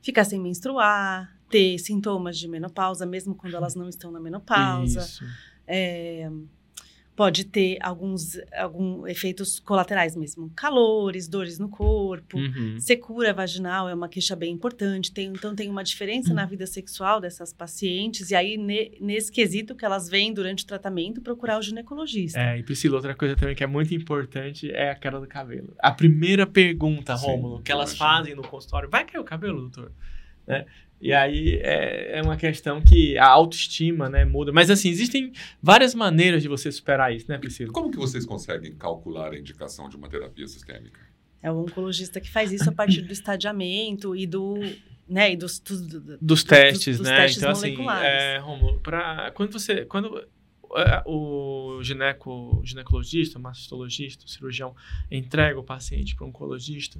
ficar 0.00 0.24
sem 0.24 0.40
menstruar, 0.40 1.36
ter 1.52 1.78
sintomas 1.78 2.38
de 2.38 2.48
menopausa, 2.48 3.04
mesmo 3.04 3.34
quando 3.34 3.54
elas 3.54 3.74
não 3.74 3.88
estão 3.88 4.10
na 4.10 4.18
menopausa. 4.18 5.00
Isso. 5.00 5.24
É, 5.66 6.30
pode 7.14 7.44
ter 7.44 7.76
alguns, 7.82 8.38
alguns 8.56 9.06
efeitos 9.06 9.60
colaterais 9.60 10.16
mesmo. 10.16 10.50
Calores, 10.56 11.28
dores 11.28 11.58
no 11.58 11.68
corpo. 11.68 12.38
Uhum. 12.38 12.80
Secura 12.80 13.34
vaginal 13.34 13.86
é 13.88 13.94
uma 13.94 14.08
queixa 14.08 14.34
bem 14.34 14.52
importante. 14.54 15.12
Tem, 15.12 15.26
então, 15.28 15.54
tem 15.54 15.68
uma 15.68 15.84
diferença 15.84 16.32
na 16.32 16.46
vida 16.46 16.66
sexual 16.66 17.20
dessas 17.20 17.52
pacientes. 17.52 18.30
E 18.30 18.34
aí, 18.34 18.56
ne- 18.56 18.92
nesse 18.98 19.30
quesito 19.30 19.74
que 19.74 19.84
elas 19.84 20.08
vêm 20.08 20.32
durante 20.32 20.64
o 20.64 20.66
tratamento, 20.66 21.20
procurar 21.20 21.58
o 21.58 21.62
ginecologista. 21.62 22.40
É, 22.40 22.58
e 22.58 22.62
Priscila, 22.62 22.96
outra 22.96 23.14
coisa 23.14 23.36
também 23.36 23.54
que 23.54 23.62
é 23.62 23.66
muito 23.66 23.94
importante 23.94 24.70
é 24.72 24.90
a 24.90 24.94
queda 24.94 25.20
do 25.20 25.26
cabelo. 25.26 25.74
A 25.78 25.92
primeira 25.92 26.46
pergunta, 26.46 27.14
Rômulo, 27.14 27.62
que 27.62 27.70
elas 27.70 27.94
fazem 27.94 28.34
no 28.34 28.42
consultório, 28.42 28.88
vai 28.88 29.04
cair 29.04 29.20
o 29.20 29.24
cabelo, 29.24 29.60
doutor? 29.60 29.92
Né? 30.46 30.66
E 31.00 31.12
aí 31.12 31.56
é, 31.62 32.18
é 32.18 32.22
uma 32.22 32.36
questão 32.36 32.80
que 32.80 33.18
a 33.18 33.26
autoestima, 33.26 34.08
né, 34.08 34.24
muda. 34.24 34.52
Mas 34.52 34.70
assim, 34.70 34.88
existem 34.88 35.32
várias 35.60 35.94
maneiras 35.96 36.42
de 36.42 36.48
você 36.48 36.70
superar 36.70 37.12
isso, 37.14 37.26
né, 37.28 37.38
Priscila? 37.38 37.72
Como 37.72 37.90
que 37.90 37.96
vocês 37.96 38.24
conseguem 38.24 38.74
calcular 38.76 39.32
a 39.32 39.38
indicação 39.38 39.88
de 39.88 39.96
uma 39.96 40.08
terapia 40.08 40.46
sistêmica? 40.46 41.00
É 41.42 41.50
o 41.50 41.60
oncologista 41.62 42.20
que 42.20 42.30
faz 42.30 42.52
isso 42.52 42.68
a 42.68 42.72
partir 42.72 43.02
do 43.02 43.12
estadiamento 43.12 44.14
e 44.14 44.26
do. 44.28 44.54
Né, 45.08 45.32
e 45.32 45.36
dos, 45.36 45.58
dos- 45.58 45.82
do- 45.88 46.18
Dos 46.22 46.44
testes, 46.44 46.98
dos 46.98 47.08
né? 47.08 47.16
testes 47.16 47.38
então, 47.38 47.50
assim, 47.50 47.70
moleculares. 47.72 48.08
é, 48.08 48.38
Rômulo, 48.38 48.78
pra, 48.78 49.32
quando 49.34 49.50
você. 49.52 49.84
Quando 49.84 50.24
é, 50.76 51.02
o 51.04 51.80
gineco, 51.82 52.30
o 52.60 52.64
ginecologista, 52.64 53.38
o 53.38 53.42
mastologista, 53.42 54.24
o 54.24 54.28
cirurgião 54.28 54.74
entrega 55.10 55.58
o 55.58 55.64
paciente 55.64 56.14
para 56.14 56.24
o 56.24 56.28
oncologista, 56.28 56.98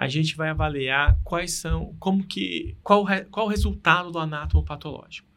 a 0.00 0.08
gente 0.08 0.34
vai 0.34 0.48
avaliar 0.48 1.20
quais 1.22 1.52
são, 1.52 1.94
como 1.98 2.24
que, 2.26 2.74
qual, 2.82 3.04
qual 3.30 3.44
o 3.44 3.48
resultado 3.50 4.10
do 4.10 4.18
anátomo 4.18 4.64
patológico. 4.64 5.28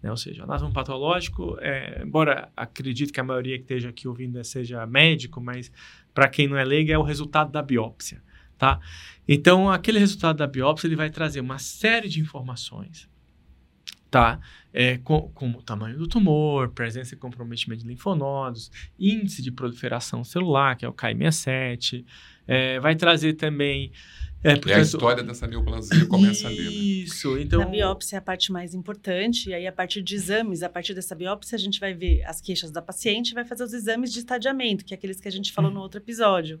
Né? 0.00 0.08
Ou 0.08 0.16
seja, 0.16 0.42
o 0.42 0.44
anátomo 0.44 0.72
patológico, 0.72 1.58
é, 1.60 2.04
embora 2.04 2.48
acredito 2.56 3.12
que 3.12 3.18
a 3.18 3.24
maioria 3.24 3.56
que 3.56 3.64
esteja 3.64 3.88
aqui 3.88 4.06
ouvindo 4.06 4.42
seja 4.44 4.86
médico, 4.86 5.40
mas 5.40 5.72
para 6.14 6.28
quem 6.28 6.46
não 6.46 6.56
é 6.56 6.64
leigo 6.64 6.92
é 6.92 6.96
o 6.96 7.02
resultado 7.02 7.50
da 7.50 7.60
biópsia, 7.60 8.22
tá? 8.56 8.78
Então, 9.26 9.68
aquele 9.68 9.98
resultado 9.98 10.36
da 10.36 10.46
biópsia 10.46 10.86
ele 10.86 10.94
vai 10.94 11.10
trazer 11.10 11.40
uma 11.40 11.58
série 11.58 12.08
de 12.08 12.20
informações, 12.20 13.08
tá? 14.16 14.40
É, 14.72 14.98
com- 14.98 15.30
como 15.34 15.58
o 15.58 15.62
tamanho 15.62 15.96
do 15.98 16.06
tumor, 16.06 16.68
presença 16.70 17.14
e 17.14 17.18
comprometimento 17.18 17.82
de 17.82 17.88
linfonodos, 17.88 18.70
índice 18.98 19.42
de 19.42 19.50
proliferação 19.50 20.22
celular, 20.22 20.76
que 20.76 20.84
é 20.84 20.88
o 20.88 20.92
KI67, 20.92 22.04
é, 22.46 22.78
vai 22.80 22.94
trazer 22.94 23.34
também. 23.34 23.90
É, 24.46 24.50
É 24.50 24.52
a 24.54 24.60
portanto, 24.60 24.82
história 24.84 25.22
dessa 25.22 25.46
neoplasia 25.46 26.06
começa 26.06 26.46
ali, 26.46 26.62
né? 26.64 26.70
Isso, 26.70 27.38
então. 27.38 27.60
Na 27.60 27.66
biópsia 27.66 28.16
é 28.16 28.18
a 28.18 28.22
parte 28.22 28.52
mais 28.52 28.74
importante, 28.74 29.50
e 29.50 29.54
aí 29.54 29.66
a 29.66 29.72
partir 29.72 30.02
de 30.02 30.14
exames, 30.14 30.62
a 30.62 30.68
partir 30.68 30.94
dessa 30.94 31.14
biópsia, 31.14 31.56
a 31.56 31.58
gente 31.58 31.80
vai 31.80 31.94
ver 31.94 32.22
as 32.24 32.40
queixas 32.40 32.70
da 32.70 32.80
paciente 32.82 33.30
e 33.30 33.34
vai 33.34 33.44
fazer 33.44 33.64
os 33.64 33.72
exames 33.72 34.12
de 34.12 34.20
estadiamento, 34.20 34.84
que 34.84 34.94
é 34.94 34.96
aqueles 34.96 35.20
que 35.20 35.28
a 35.28 35.32
gente 35.32 35.52
falou 35.52 35.70
no 35.70 35.80
outro 35.80 35.98
episódio. 36.00 36.60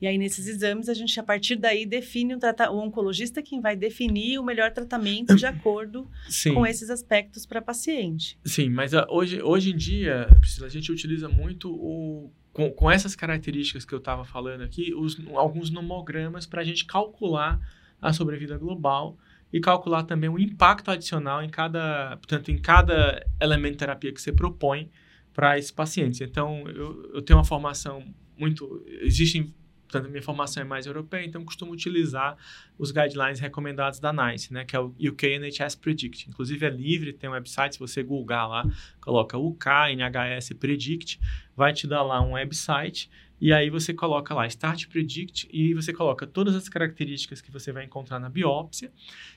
E 0.00 0.06
aí, 0.06 0.16
nesses 0.18 0.46
exames, 0.46 0.88
a 0.88 0.94
gente, 0.94 1.18
a 1.18 1.22
partir 1.22 1.56
daí, 1.56 1.84
define 1.86 2.34
o, 2.34 2.38
trata- 2.38 2.70
o 2.70 2.78
oncologista 2.78 3.40
é 3.40 3.42
quem 3.42 3.60
vai 3.60 3.76
definir 3.76 4.38
o 4.38 4.44
melhor 4.44 4.72
tratamento 4.72 5.34
de 5.36 5.46
acordo 5.46 6.08
Sim. 6.28 6.54
com 6.54 6.66
esses 6.66 6.90
aspectos 6.90 7.46
para 7.46 7.58
a 7.58 7.62
paciente. 7.62 8.38
Sim, 8.44 8.70
mas 8.70 8.94
ah, 8.94 9.06
hoje, 9.10 9.42
hoje 9.42 9.70
em 9.72 9.76
dia, 9.76 10.26
Priscila, 10.40 10.66
a 10.66 10.70
gente 10.70 10.90
utiliza 10.90 11.28
muito 11.28 11.70
o. 11.72 12.30
Com, 12.52 12.70
com 12.70 12.90
essas 12.90 13.14
características 13.14 13.84
que 13.84 13.94
eu 13.94 13.98
estava 13.98 14.24
falando 14.24 14.62
aqui, 14.62 14.92
os, 14.94 15.16
alguns 15.34 15.70
nomogramas 15.70 16.46
para 16.46 16.62
a 16.62 16.64
gente 16.64 16.84
calcular 16.84 17.60
a 18.02 18.12
sobrevida 18.12 18.58
global 18.58 19.16
e 19.52 19.60
calcular 19.60 20.04
também 20.04 20.30
o 20.30 20.38
impacto 20.38 20.90
adicional 20.90 21.42
em 21.42 21.48
cada, 21.48 22.16
portanto, 22.16 22.50
em 22.50 22.58
cada 22.58 23.24
elemento 23.40 23.72
de 23.72 23.78
terapia 23.78 24.12
que 24.12 24.20
você 24.20 24.32
propõe 24.32 24.90
para 25.32 25.58
esses 25.58 25.70
pacientes. 25.70 26.20
Então, 26.20 26.64
eu, 26.68 27.10
eu 27.14 27.22
tenho 27.22 27.38
uma 27.38 27.44
formação 27.44 28.04
muito. 28.36 28.82
Existem. 29.02 29.54
Portanto, 29.90 30.08
minha 30.08 30.22
formação 30.22 30.62
é 30.62 30.64
mais 30.64 30.86
europeia, 30.86 31.26
então 31.26 31.44
costumo 31.44 31.72
utilizar 31.72 32.36
os 32.78 32.92
guidelines 32.92 33.40
recomendados 33.40 33.98
da 33.98 34.12
NICE, 34.12 34.52
né, 34.52 34.64
que 34.64 34.76
é 34.76 34.78
o 34.78 34.94
UK 35.00 35.36
NHS 35.36 35.74
Predict. 35.74 36.28
Inclusive 36.28 36.64
é 36.64 36.70
livre, 36.70 37.12
tem 37.12 37.28
um 37.28 37.32
website, 37.32 37.74
se 37.74 37.80
você 37.80 38.00
googar 38.00 38.48
lá, 38.48 38.64
coloca 39.00 39.36
UK 39.36 39.96
NHS 39.96 40.52
Predict, 40.60 41.18
vai 41.56 41.72
te 41.72 41.88
dar 41.88 42.04
lá 42.04 42.22
um 42.22 42.34
website 42.34 43.10
e 43.40 43.52
aí 43.52 43.68
você 43.68 43.92
coloca 43.92 44.32
lá 44.32 44.46
Start 44.46 44.86
Predict 44.86 45.48
e 45.52 45.74
você 45.74 45.92
coloca 45.92 46.24
todas 46.24 46.54
as 46.54 46.68
características 46.68 47.40
que 47.40 47.50
você 47.50 47.72
vai 47.72 47.84
encontrar 47.84 48.20
na 48.20 48.28
biópsia 48.28 48.92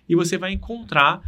e 0.07 0.15
você 0.15 0.37
vai 0.37 0.51
encontrar 0.51 1.21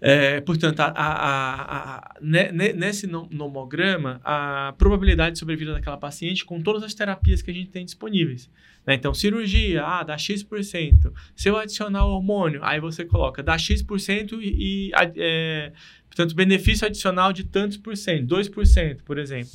é, 0.00 0.40
portanto, 0.42 0.80
a, 0.80 0.86
a, 0.86 1.12
a, 1.14 1.96
a, 1.96 2.14
ne- 2.20 2.52
ne- 2.52 2.72
nesse 2.74 3.06
no- 3.06 3.28
nomograma, 3.30 4.20
a 4.24 4.74
probabilidade 4.76 5.32
de 5.34 5.38
sobrevida 5.38 5.72
daquela 5.72 5.96
paciente 5.96 6.44
com 6.44 6.60
todas 6.60 6.82
as 6.82 6.92
terapias 6.94 7.40
que 7.42 7.50
a 7.50 7.54
gente 7.54 7.70
tem 7.70 7.84
disponíveis. 7.84 8.50
né? 8.86 8.94
Então, 8.94 9.14
cirurgia, 9.14 9.82
ah, 9.84 10.02
dá 10.02 10.18
X%. 10.18 11.12
Se 11.34 11.48
eu 11.48 11.56
adicionar 11.56 12.04
hormônio, 12.04 12.60
aí 12.62 12.78
você 12.78 13.04
coloca, 13.04 13.42
dá 13.42 13.56
X% 13.56 14.38
e, 14.42 14.88
e 14.88 14.92
é, 15.16 15.72
portanto, 16.08 16.34
benefício 16.34 16.86
adicional 16.86 17.32
de 17.32 17.44
tantos 17.44 17.78
por 17.78 17.96
cento, 17.96 18.26
2%, 18.34 19.02
por 19.02 19.18
exemplo. 19.18 19.50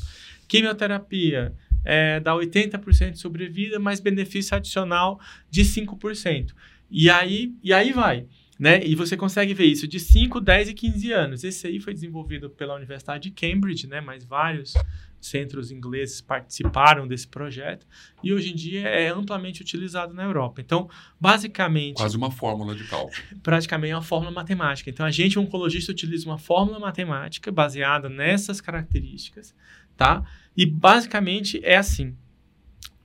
Quimioterapia, 0.48 1.54
é, 1.86 2.20
dá 2.20 2.34
80% 2.36 3.12
de 3.12 3.20
sobrevida, 3.20 3.80
mas 3.80 4.00
benefício 4.00 4.56
adicional 4.56 5.20
de 5.50 5.64
5%. 5.64 6.52
E 6.90 7.10
aí, 7.10 7.54
e 7.64 7.72
aí 7.74 7.92
vai. 7.94 8.26
Né? 8.62 8.80
E 8.86 8.94
você 8.94 9.18
consegue 9.18 9.56
ver 9.56 9.66
isso 9.66 9.88
de 9.88 10.00
5, 10.00 10.40
10 10.40 10.70
e 10.70 10.74
15 10.76 11.12
anos. 11.12 11.44
Esse 11.44 11.66
aí 11.66 11.80
foi 11.80 11.96
desenvolvido 11.96 12.48
pela 12.48 12.76
Universidade 12.76 13.24
de 13.24 13.32
Cambridge, 13.32 13.88
né? 13.88 14.00
mas 14.02 14.24
vários 14.24 14.76
centros 15.20 15.72
ingleses 15.72 16.22
participaram 16.22 17.08
desse 17.08 17.28
projeto 17.28 17.88
e 18.24 18.32
hoje 18.32 18.52
em 18.52 18.56
dia 18.56 18.88
é 18.88 19.10
amplamente 19.10 19.64
utilizado 19.64 20.14
na 20.14 20.22
Europa. 20.22 20.62
Então, 20.62 20.88
basicamente, 21.20 21.98
Quase 21.98 22.16
uma 22.16 22.30
fórmula 22.30 22.76
de 22.76 22.84
cálculo. 22.84 23.12
praticamente 23.42 23.94
é 23.94 23.96
uma 23.96 24.04
fórmula 24.04 24.32
matemática. 24.32 24.92
Então, 24.92 25.08
a 25.08 25.12
gente, 25.12 25.40
oncologista, 25.40 25.92
utiliza 25.92 26.28
uma 26.28 26.38
fórmula 26.38 26.78
matemática 26.78 27.52
baseada 27.52 28.10
nessas 28.10 28.62
características, 28.62 29.56
tá? 29.98 30.24
E, 30.56 30.68
basicamente, 30.68 31.60
é 31.64 31.78
assim. 31.78 32.16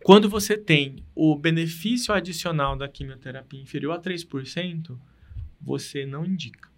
Quando 0.04 0.28
você 0.28 0.54
tem 0.58 0.96
o 1.14 1.34
benefício 1.34 2.12
adicional 2.12 2.76
da 2.76 2.86
quimioterapia 2.86 3.62
inferior 3.62 3.92
a 3.92 3.98
3%, 3.98 4.98
você 5.60 6.04
não 6.06 6.24
indica, 6.24 6.68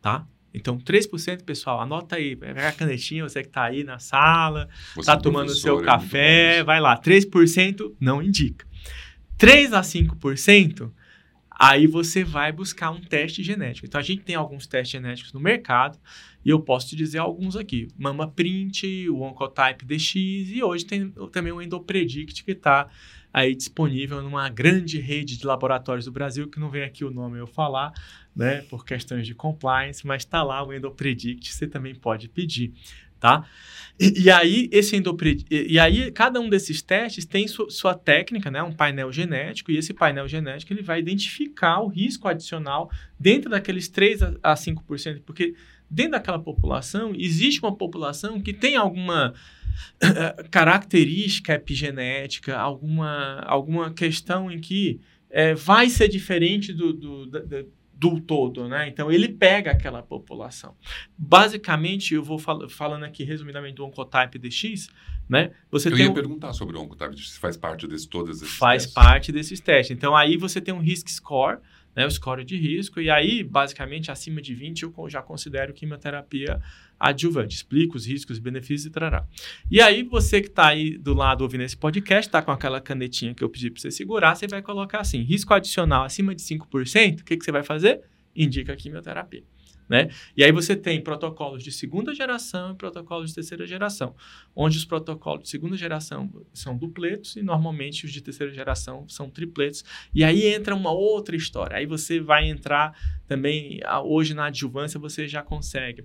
tá? 0.00 0.26
Então, 0.52 0.78
3%, 0.78 1.42
pessoal, 1.44 1.80
anota 1.82 2.16
aí, 2.16 2.34
pega 2.34 2.68
a 2.68 2.72
canetinha, 2.72 3.22
você 3.28 3.42
que 3.42 3.48
está 3.48 3.64
aí 3.64 3.84
na 3.84 3.98
sala, 3.98 4.68
Você, 4.94 5.04
tá 5.06 5.16
tomando 5.16 5.50
seu 5.54 5.80
é 5.80 5.84
café, 5.84 6.56
isso. 6.56 6.64
vai 6.64 6.80
lá, 6.80 6.98
3% 6.98 7.94
não 8.00 8.22
indica. 8.22 8.66
3 9.36 9.74
a 9.74 9.82
5%, 9.82 10.90
aí 11.58 11.86
você 11.86 12.22
vai 12.22 12.52
buscar 12.52 12.90
um 12.90 13.00
teste 13.00 13.42
genético. 13.42 13.86
Então 13.86 13.98
a 13.98 14.04
gente 14.04 14.22
tem 14.22 14.36
alguns 14.36 14.66
testes 14.66 14.92
genéticos 14.92 15.32
no 15.32 15.40
mercado 15.40 15.98
e 16.44 16.50
eu 16.50 16.60
posso 16.60 16.88
te 16.88 16.96
dizer 16.96 17.18
alguns 17.18 17.56
aqui. 17.56 17.88
Mama 17.98 18.28
Print, 18.28 19.08
o 19.08 19.22
Oncotype 19.22 19.84
DX 19.84 20.14
e 20.14 20.62
hoje 20.62 20.84
tem 20.84 21.12
também 21.32 21.52
o 21.52 21.62
Endopredict 21.62 22.44
que 22.44 22.52
está 22.52 22.88
aí 23.32 23.54
disponível 23.54 24.22
numa 24.22 24.48
grande 24.48 24.98
rede 24.98 25.36
de 25.36 25.46
laboratórios 25.46 26.06
do 26.06 26.12
Brasil, 26.12 26.48
que 26.48 26.58
não 26.58 26.70
vem 26.70 26.82
aqui 26.82 27.04
o 27.04 27.10
nome 27.10 27.38
eu 27.38 27.46
falar, 27.46 27.92
né, 28.34 28.62
por 28.62 28.82
questões 28.82 29.26
de 29.26 29.34
compliance, 29.34 30.06
mas 30.06 30.22
está 30.22 30.42
lá 30.42 30.66
o 30.66 30.72
Endopredict, 30.72 31.52
você 31.52 31.66
também 31.66 31.94
pode 31.94 32.30
pedir, 32.30 32.72
tá? 33.18 33.44
E, 33.98 34.24
e 34.24 34.30
aí, 34.30 34.68
esse 34.72 34.94
endopred... 34.94 35.44
e, 35.50 35.72
e 35.74 35.78
aí, 35.78 36.10
cada 36.12 36.38
um 36.40 36.48
desses 36.48 36.82
testes 36.82 37.24
tem 37.24 37.48
su- 37.48 37.70
sua 37.70 37.94
técnica, 37.94 38.50
né? 38.50 38.62
Um 38.62 38.72
painel 38.72 39.10
genético, 39.10 39.70
e 39.70 39.78
esse 39.78 39.94
painel 39.94 40.28
genético 40.28 40.72
ele 40.72 40.82
vai 40.82 40.98
identificar 41.00 41.80
o 41.80 41.88
risco 41.88 42.28
adicional 42.28 42.90
dentro 43.18 43.50
daqueles 43.50 43.88
3 43.88 44.22
a, 44.22 44.34
a 44.42 44.54
5%, 44.54 45.22
porque 45.24 45.54
dentro 45.90 46.12
daquela 46.12 46.38
população, 46.38 47.12
existe 47.16 47.60
uma 47.62 47.74
população 47.74 48.40
que 48.40 48.52
tem 48.52 48.76
alguma 48.76 49.32
eh, 50.02 50.44
característica 50.50 51.54
epigenética, 51.54 52.56
alguma, 52.58 53.40
alguma 53.46 53.92
questão 53.92 54.50
em 54.50 54.60
que 54.60 55.00
eh, 55.30 55.54
vai 55.54 55.88
ser 55.88 56.08
diferente 56.08 56.72
do, 56.72 56.92
do, 56.92 57.26
da- 57.26 57.64
do 57.96 58.20
todo, 58.20 58.68
né? 58.68 58.88
Então 58.88 59.10
ele 59.10 59.28
pega 59.28 59.70
aquela 59.70 60.02
população. 60.02 60.76
Basicamente, 61.16 62.14
eu 62.14 62.22
vou 62.22 62.38
fal 62.38 62.68
falando 62.68 63.04
aqui 63.04 63.24
resumidamente 63.24 63.76
do 63.76 63.86
Oncotype 63.86 64.38
DX, 64.38 64.88
né? 65.28 65.52
Você 65.70 65.88
eu 65.88 65.96
ia 65.96 66.10
um... 66.10 66.14
perguntar 66.14 66.52
sobre 66.52 66.76
o 66.76 66.82
Oncotype 66.82 67.14
DX, 67.14 67.30
se 67.30 67.38
faz 67.38 67.56
parte 67.56 67.86
desse 67.86 68.08
todos 68.08 68.42
esses 68.42 68.56
Faz 68.56 68.82
testes. 68.82 68.94
parte 68.94 69.32
desses 69.32 69.60
testes. 69.60 69.96
Então 69.96 70.14
aí 70.14 70.36
você 70.36 70.60
tem 70.60 70.74
um 70.74 70.80
risk 70.80 71.08
score, 71.08 71.58
né, 71.94 72.04
o 72.04 72.10
score 72.10 72.44
de 72.44 72.58
risco, 72.58 73.00
e 73.00 73.08
aí, 73.08 73.42
basicamente, 73.42 74.10
acima 74.10 74.42
de 74.42 74.54
20, 74.54 74.82
eu 74.82 74.92
já 75.08 75.22
considero 75.22 75.72
quimioterapia 75.72 76.60
adjuvante. 76.98 77.56
Explico 77.56 77.96
os 77.96 78.06
riscos, 78.06 78.38
benefícios 78.38 78.86
e 78.86 78.90
trará. 78.90 79.26
E 79.70 79.80
aí, 79.80 80.02
você 80.02 80.40
que 80.40 80.48
está 80.48 80.68
aí 80.68 80.96
do 80.96 81.14
lado 81.14 81.42
ouvindo 81.42 81.62
esse 81.62 81.76
podcast, 81.76 82.28
está 82.28 82.42
com 82.42 82.50
aquela 82.50 82.80
canetinha 82.80 83.34
que 83.34 83.44
eu 83.44 83.48
pedi 83.48 83.70
para 83.70 83.80
você 83.80 83.90
segurar, 83.90 84.34
você 84.34 84.46
vai 84.46 84.62
colocar 84.62 85.00
assim, 85.00 85.22
risco 85.22 85.52
adicional 85.52 86.04
acima 86.04 86.34
de 86.34 86.42
5%, 86.42 87.20
o 87.20 87.24
que, 87.24 87.36
que 87.36 87.44
você 87.44 87.52
vai 87.52 87.62
fazer? 87.62 88.02
Indica 88.34 88.74
quimioterapia. 88.76 89.44
Né? 89.88 90.08
E 90.36 90.42
aí 90.42 90.50
você 90.50 90.74
tem 90.74 91.00
protocolos 91.00 91.62
de 91.62 91.70
segunda 91.70 92.12
geração 92.12 92.72
e 92.72 92.74
protocolos 92.74 93.28
de 93.28 93.36
terceira 93.36 93.64
geração, 93.64 94.16
onde 94.54 94.76
os 94.76 94.84
protocolos 94.84 95.44
de 95.44 95.48
segunda 95.48 95.76
geração 95.76 96.28
são 96.52 96.76
dupletos 96.76 97.36
e 97.36 97.42
normalmente 97.42 98.04
os 98.04 98.10
de 98.10 98.20
terceira 98.20 98.52
geração 98.52 99.08
são 99.08 99.30
tripletos. 99.30 99.84
E 100.12 100.24
aí 100.24 100.44
entra 100.46 100.74
uma 100.74 100.90
outra 100.90 101.36
história. 101.36 101.76
Aí 101.76 101.86
você 101.86 102.18
vai 102.18 102.48
entrar 102.48 102.98
também, 103.28 103.80
hoje 104.04 104.34
na 104.34 104.46
adjuvância 104.46 104.98
você 104.98 105.28
já 105.28 105.42
consegue 105.42 106.04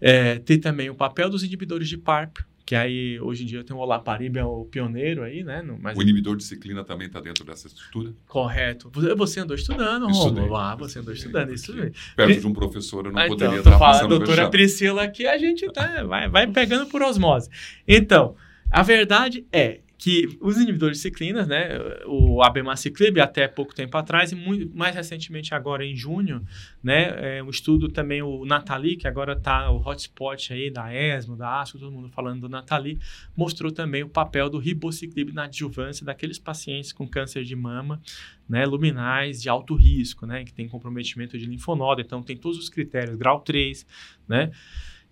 é, 0.00 0.38
ter 0.38 0.58
também 0.58 0.88
o 0.88 0.94
papel 0.94 1.28
dos 1.28 1.42
inibidores 1.42 1.88
de 1.88 1.98
PARP, 1.98 2.38
que 2.64 2.74
aí 2.76 3.20
hoje 3.20 3.42
em 3.42 3.46
dia 3.46 3.64
tem 3.64 3.74
o 3.74 3.80
Olaparib, 3.80 4.36
é 4.36 4.44
o 4.44 4.64
pioneiro 4.64 5.24
aí, 5.24 5.42
né? 5.42 5.60
No, 5.60 5.76
mas... 5.76 5.98
O 5.98 6.02
inibidor 6.02 6.36
de 6.36 6.44
ciclina 6.44 6.84
também 6.84 7.08
está 7.08 7.20
dentro 7.20 7.44
dessa 7.44 7.66
estrutura? 7.66 8.12
Correto. 8.28 8.90
Você 9.16 9.40
andou 9.40 9.56
estudando, 9.56 10.06
Romulo. 10.06 10.56
Ah, 10.56 10.76
você 10.76 11.00
andou 11.00 11.12
estudando, 11.12 11.52
isso 11.52 11.74
mesmo. 11.74 11.92
Perto 12.14 12.40
de 12.40 12.46
um 12.46 12.52
professor 12.52 13.06
eu 13.06 13.12
não 13.12 13.18
ah, 13.18 13.26
então, 13.26 13.36
poderia 13.36 13.58
estar 13.58 13.76
passando 13.76 14.14
A 14.14 14.18
doutora 14.18 14.48
Priscila 14.48 15.02
aqui, 15.02 15.26
a 15.26 15.36
gente 15.36 15.66
tá, 15.72 16.04
vai, 16.04 16.28
vai 16.28 16.46
pegando 16.46 16.86
por 16.86 17.02
osmose. 17.02 17.50
Então, 17.88 18.36
a 18.70 18.82
verdade 18.82 19.44
é 19.52 19.80
que 20.00 20.38
os 20.40 20.56
inibidores 20.56 20.96
de 20.96 21.02
ciclinas, 21.02 21.46
né, 21.46 21.78
o 22.06 22.42
abemaciclib 22.42 23.20
até 23.20 23.46
pouco 23.46 23.74
tempo 23.74 23.98
atrás 23.98 24.32
e 24.32 24.34
muito, 24.34 24.74
mais 24.74 24.96
recentemente 24.96 25.54
agora 25.54 25.84
em 25.84 25.94
junho, 25.94 26.42
né, 26.82 27.36
é, 27.36 27.42
um 27.42 27.50
estudo 27.50 27.86
também 27.86 28.22
o 28.22 28.46
Natali, 28.46 28.96
que 28.96 29.06
agora 29.06 29.34
está 29.34 29.70
o 29.70 29.76
hotspot 29.76 30.54
aí 30.54 30.70
da 30.70 30.90
ESMO, 30.90 31.36
da 31.36 31.60
ASCO, 31.60 31.78
todo 31.78 31.92
mundo 31.92 32.08
falando 32.08 32.40
do 32.40 32.48
Natali, 32.48 32.98
mostrou 33.36 33.70
também 33.70 34.02
o 34.02 34.08
papel 34.08 34.48
do 34.48 34.56
ribociclib 34.56 35.34
na 35.34 35.44
adjuvância 35.44 36.06
daqueles 36.06 36.38
pacientes 36.38 36.94
com 36.94 37.06
câncer 37.06 37.44
de 37.44 37.54
mama, 37.54 38.00
né, 38.48 38.64
luminais 38.64 39.42
de 39.42 39.50
alto 39.50 39.74
risco, 39.74 40.24
né, 40.24 40.44
que 40.44 40.52
tem 40.54 40.66
comprometimento 40.66 41.36
de 41.36 41.44
linfonodo, 41.44 42.00
então 42.00 42.22
tem 42.22 42.38
todos 42.38 42.58
os 42.58 42.70
critérios, 42.70 43.16
grau 43.16 43.40
3, 43.40 43.86
né, 44.26 44.50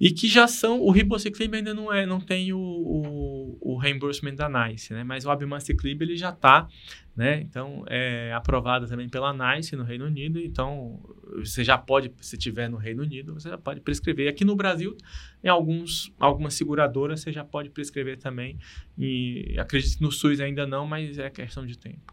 e 0.00 0.11
que 0.11 0.28
já 0.28 0.47
são, 0.47 0.81
o 0.81 0.90
ribociclib 0.90 1.55
ainda 1.55 1.75
não, 1.75 1.93
é, 1.93 2.07
não 2.07 2.21
tem 2.21 2.52
o, 2.52 2.59
o, 2.59 3.59
o 3.61 3.76
reimbursement 3.76 4.35
da 4.35 4.49
NICE, 4.49 4.93
né? 4.93 5.02
mas 5.02 5.25
o 5.25 5.31
abemaciclib 5.31 6.00
ele 6.02 6.17
já 6.17 6.31
está, 6.31 6.69
né? 7.17 7.40
então 7.40 7.85
é 7.88 8.33
aprovado 8.33 8.87
também 8.87 9.09
pela 9.09 9.33
NICE 9.33 9.75
no 9.75 9.83
Reino 9.83 10.07
Unido, 10.07 10.38
então 10.38 11.00
você 11.37 11.64
já 11.64 11.76
pode, 11.76 12.12
se 12.21 12.38
tiver 12.38 12.69
no 12.69 12.76
Reino 12.76 13.02
Unido, 13.02 13.35
você 13.35 13.49
já 13.49 13.59
pode 13.59 13.81
prescrever. 13.81 14.28
Aqui 14.28 14.45
no 14.45 14.55
Brasil, 14.55 14.97
em 15.43 15.49
alguns, 15.49 16.12
algumas 16.19 16.55
seguradoras, 16.55 17.21
você 17.21 17.33
já 17.33 17.45
pode 17.45 17.71
prescrever 17.71 18.19
também, 18.19 18.57
e 18.97 19.57
acredito 19.59 19.99
que 19.99 20.02
no 20.02 20.12
SUS 20.12 20.38
ainda 20.40 20.64
não, 20.64 20.87
mas 20.87 21.19
é 21.19 21.28
questão 21.28 21.67
de 21.67 21.76
tempo. 21.76 22.12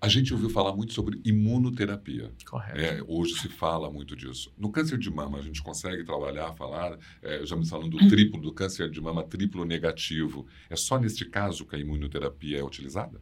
A 0.00 0.08
gente 0.08 0.32
ouviu 0.32 0.50
falar 0.50 0.74
muito 0.74 0.92
sobre 0.92 1.20
imunoterapia. 1.24 2.30
Correto. 2.44 2.78
É, 2.78 3.02
hoje 3.06 3.34
se 3.34 3.48
fala 3.48 3.90
muito 3.90 4.14
disso. 4.14 4.52
No 4.58 4.70
câncer 4.70 4.98
de 4.98 5.10
mama, 5.10 5.38
a 5.38 5.42
gente 5.42 5.62
consegue 5.62 6.04
trabalhar, 6.04 6.52
falar, 6.52 6.98
é, 7.22 7.44
já 7.46 7.56
me 7.56 7.66
falando 7.66 7.96
do 7.96 8.08
triplo, 8.08 8.40
do 8.40 8.52
câncer 8.52 8.90
de 8.90 9.00
mama 9.00 9.24
triplo 9.24 9.64
negativo. 9.64 10.46
É 10.68 10.76
só 10.76 10.98
neste 10.98 11.24
caso 11.24 11.64
que 11.64 11.74
a 11.74 11.78
imunoterapia 11.78 12.58
é 12.58 12.62
utilizada? 12.62 13.20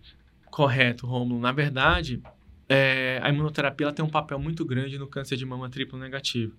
Correto, 0.51 1.07
Romulo. 1.07 1.41
Na 1.41 1.53
verdade, 1.53 2.21
é, 2.69 3.21
a 3.23 3.29
imunoterapia 3.29 3.93
tem 3.93 4.05
um 4.05 4.11
papel 4.11 4.39
muito 4.39 4.65
grande 4.65 4.99
no 4.99 5.07
câncer 5.07 5.37
de 5.37 5.47
mama 5.47 5.69
triplo 5.71 5.99
negativo. 5.99 6.57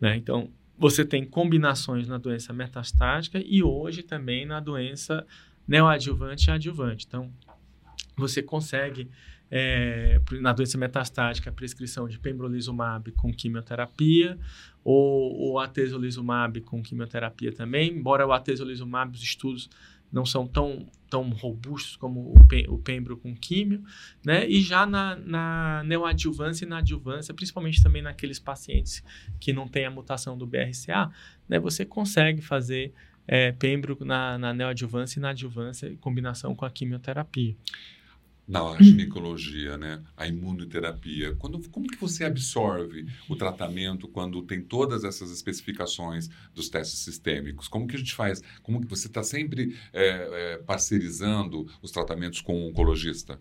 Né? 0.00 0.16
Então, 0.16 0.50
você 0.78 1.04
tem 1.04 1.24
combinações 1.24 2.06
na 2.06 2.18
doença 2.18 2.52
metastática 2.52 3.42
e 3.44 3.62
hoje 3.62 4.02
também 4.02 4.46
na 4.46 4.60
doença 4.60 5.26
neoadjuvante 5.66 6.48
e 6.48 6.52
adjuvante. 6.52 7.04
Então, 7.06 7.32
você 8.16 8.42
consegue 8.42 9.10
é, 9.50 10.20
na 10.40 10.52
doença 10.52 10.76
metastática, 10.76 11.50
a 11.50 11.52
prescrição 11.52 12.06
de 12.06 12.18
pembrolizumab 12.18 13.10
com 13.12 13.32
quimioterapia 13.32 14.38
ou 14.84 15.52
o 15.52 15.58
atezolizumab 15.58 16.60
com 16.62 16.82
quimioterapia 16.82 17.52
também, 17.52 17.90
embora 17.90 18.26
o 18.26 18.32
atezolizumab, 18.32 19.14
os 19.14 19.22
estudos 19.22 19.70
não 20.10 20.24
são 20.24 20.46
tão, 20.46 20.86
tão 21.10 21.28
robustos 21.30 21.96
como 21.96 22.20
o, 22.20 22.74
o 22.74 22.78
pembro 22.78 23.16
com 23.16 23.34
químio, 23.34 23.82
né? 24.24 24.48
E 24.48 24.62
já 24.62 24.86
na, 24.86 25.16
na 25.16 25.82
neoadjuvância 25.84 26.64
e 26.64 26.68
na 26.68 26.78
adjuvância, 26.78 27.34
principalmente 27.34 27.82
também 27.82 28.00
naqueles 28.00 28.38
pacientes 28.38 29.04
que 29.38 29.52
não 29.52 29.68
têm 29.68 29.84
a 29.84 29.90
mutação 29.90 30.36
do 30.36 30.46
BRCA, 30.46 31.10
né? 31.46 31.58
Você 31.58 31.84
consegue 31.84 32.40
fazer 32.40 32.92
é, 33.26 33.52
pembro 33.52 33.98
na, 34.00 34.38
na 34.38 34.54
neoadjuvância 34.54 35.18
e 35.18 35.22
na 35.22 35.30
adjuvância 35.30 35.88
em 35.88 35.96
combinação 35.96 36.54
com 36.54 36.64
a 36.64 36.70
quimioterapia 36.70 37.54
na 38.48 38.74
ginecologia, 38.80 39.76
né? 39.76 40.02
A 40.16 40.26
imunoterapia. 40.26 41.34
Quando, 41.36 41.60
como 41.68 41.86
que 41.86 42.00
você 42.00 42.24
absorve 42.24 43.06
o 43.28 43.36
tratamento 43.36 44.08
quando 44.08 44.42
tem 44.42 44.62
todas 44.62 45.04
essas 45.04 45.30
especificações 45.30 46.28
dos 46.54 46.68
testes 46.68 47.00
sistêmicos? 47.00 47.68
Como 47.68 47.86
que 47.86 47.94
a 47.94 47.98
gente 47.98 48.14
faz? 48.14 48.42
Como 48.62 48.80
que 48.80 48.86
você 48.86 49.06
está 49.06 49.22
sempre 49.22 49.76
é, 49.92 50.54
é, 50.54 50.58
parcerizando 50.58 51.70
os 51.82 51.90
tratamentos 51.90 52.40
com 52.40 52.54
o 52.54 52.68
oncologista? 52.68 53.38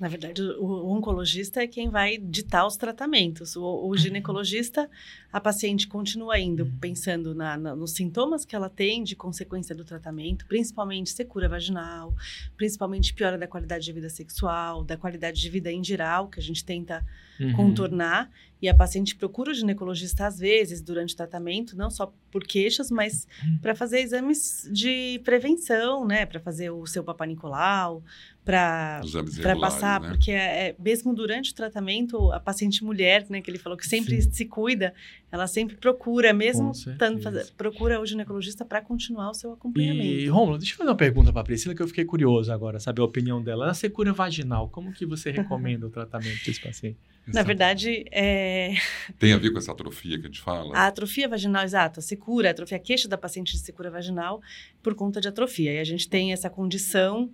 Na 0.00 0.08
verdade, 0.08 0.40
o, 0.40 0.90
oncologista 0.90 1.62
é 1.62 1.66
quem 1.66 1.90
vai 1.90 2.16
ditar 2.16 2.66
os 2.66 2.74
tratamentos. 2.74 3.54
O, 3.54 3.86
o 3.86 3.94
ginecologista, 3.98 4.88
a 5.30 5.38
paciente 5.38 5.86
continua 5.86 6.38
indo 6.38 6.64
uhum. 6.64 6.78
pensando 6.80 7.34
na, 7.34 7.58
na, 7.58 7.76
nos 7.76 7.92
sintomas 7.92 8.46
que 8.46 8.56
ela 8.56 8.70
tem 8.70 9.04
de 9.04 9.14
consequência 9.14 9.74
do 9.74 9.84
tratamento, 9.84 10.46
principalmente 10.46 11.10
secura 11.10 11.50
vaginal, 11.50 12.14
principalmente 12.56 13.12
piora 13.12 13.36
da 13.36 13.46
qualidade 13.46 13.84
de 13.84 13.92
vida 13.92 14.08
sexual, 14.08 14.82
da 14.82 14.96
qualidade 14.96 15.38
de 15.38 15.50
vida 15.50 15.70
em 15.70 15.84
geral, 15.84 16.28
que 16.28 16.40
a 16.40 16.42
gente 16.42 16.64
tenta 16.64 17.04
uhum. 17.38 17.52
contornar. 17.52 18.30
E 18.62 18.68
a 18.68 18.74
paciente 18.74 19.16
procura 19.16 19.50
o 19.50 19.54
ginecologista 19.54 20.26
às 20.26 20.38
vezes 20.38 20.82
durante 20.82 21.14
o 21.14 21.16
tratamento, 21.16 21.76
não 21.76 21.90
só 21.90 22.12
por 22.30 22.44
queixas, 22.44 22.90
mas 22.90 23.26
uhum. 23.42 23.58
para 23.58 23.74
fazer 23.74 24.00
exames 24.00 24.68
de 24.70 25.20
prevenção, 25.24 26.06
né? 26.06 26.26
Para 26.26 26.40
fazer 26.40 26.70
o 26.70 26.86
seu 26.86 27.02
Papa 27.02 27.24
Nicolau, 27.24 28.02
para 28.50 29.58
passar, 29.60 30.00
né? 30.00 30.08
porque 30.08 30.30
é, 30.30 30.68
é, 30.68 30.76
mesmo 30.78 31.14
durante 31.14 31.52
o 31.52 31.54
tratamento, 31.54 32.32
a 32.32 32.40
paciente 32.40 32.82
mulher, 32.84 33.26
né, 33.28 33.40
que 33.40 33.50
ele 33.50 33.58
falou 33.58 33.76
que 33.76 33.86
sempre 33.86 34.20
Sim. 34.20 34.30
se 34.30 34.44
cuida, 34.44 34.92
ela 35.30 35.46
sempre 35.46 35.76
procura, 35.76 36.32
mesmo 36.32 36.72
estando 36.72 37.20
fazer, 37.20 37.46
procura 37.56 38.00
o 38.00 38.06
ginecologista 38.06 38.64
para 38.64 38.80
continuar 38.80 39.30
o 39.30 39.34
seu 39.34 39.52
acompanhamento. 39.52 40.04
E, 40.04 40.28
Romulo, 40.28 40.58
deixa 40.58 40.74
eu 40.74 40.78
fazer 40.78 40.90
uma 40.90 40.96
pergunta 40.96 41.32
para 41.32 41.42
a 41.42 41.44
Priscila, 41.44 41.74
que 41.74 41.82
eu 41.82 41.88
fiquei 41.88 42.04
curioso 42.04 42.52
agora, 42.52 42.80
saber 42.80 43.00
a 43.00 43.04
opinião 43.04 43.42
dela. 43.42 43.66
Na 43.66 43.74
secura 43.74 44.12
vaginal, 44.12 44.68
como 44.68 44.92
que 44.92 45.06
você 45.06 45.30
recomenda 45.30 45.86
o 45.86 45.90
tratamento 45.90 46.44
desse 46.44 46.60
paciente? 46.60 46.98
Na 47.32 47.42
verdade, 47.42 48.04
é... 48.10 48.74
Tem 49.18 49.32
a 49.32 49.38
ver 49.38 49.50
com 49.52 49.58
essa 49.58 49.72
atrofia 49.72 50.18
que 50.18 50.24
a 50.24 50.28
gente 50.28 50.40
fala? 50.40 50.76
A 50.76 50.86
atrofia 50.86 51.28
vaginal, 51.28 51.62
exato. 51.62 52.00
A 52.00 52.02
secura, 52.02 52.48
a 52.48 52.50
atrofia, 52.50 52.76
a 52.76 52.80
queixa 52.80 53.08
da 53.08 53.16
paciente 53.16 53.52
de 53.52 53.58
secura 53.58 53.90
vaginal 53.90 54.40
por 54.82 54.94
conta 54.94 55.20
de 55.20 55.28
atrofia. 55.28 55.72
E 55.74 55.78
a 55.78 55.84
gente 55.84 56.08
tem 56.08 56.32
essa 56.32 56.50
condição, 56.50 57.30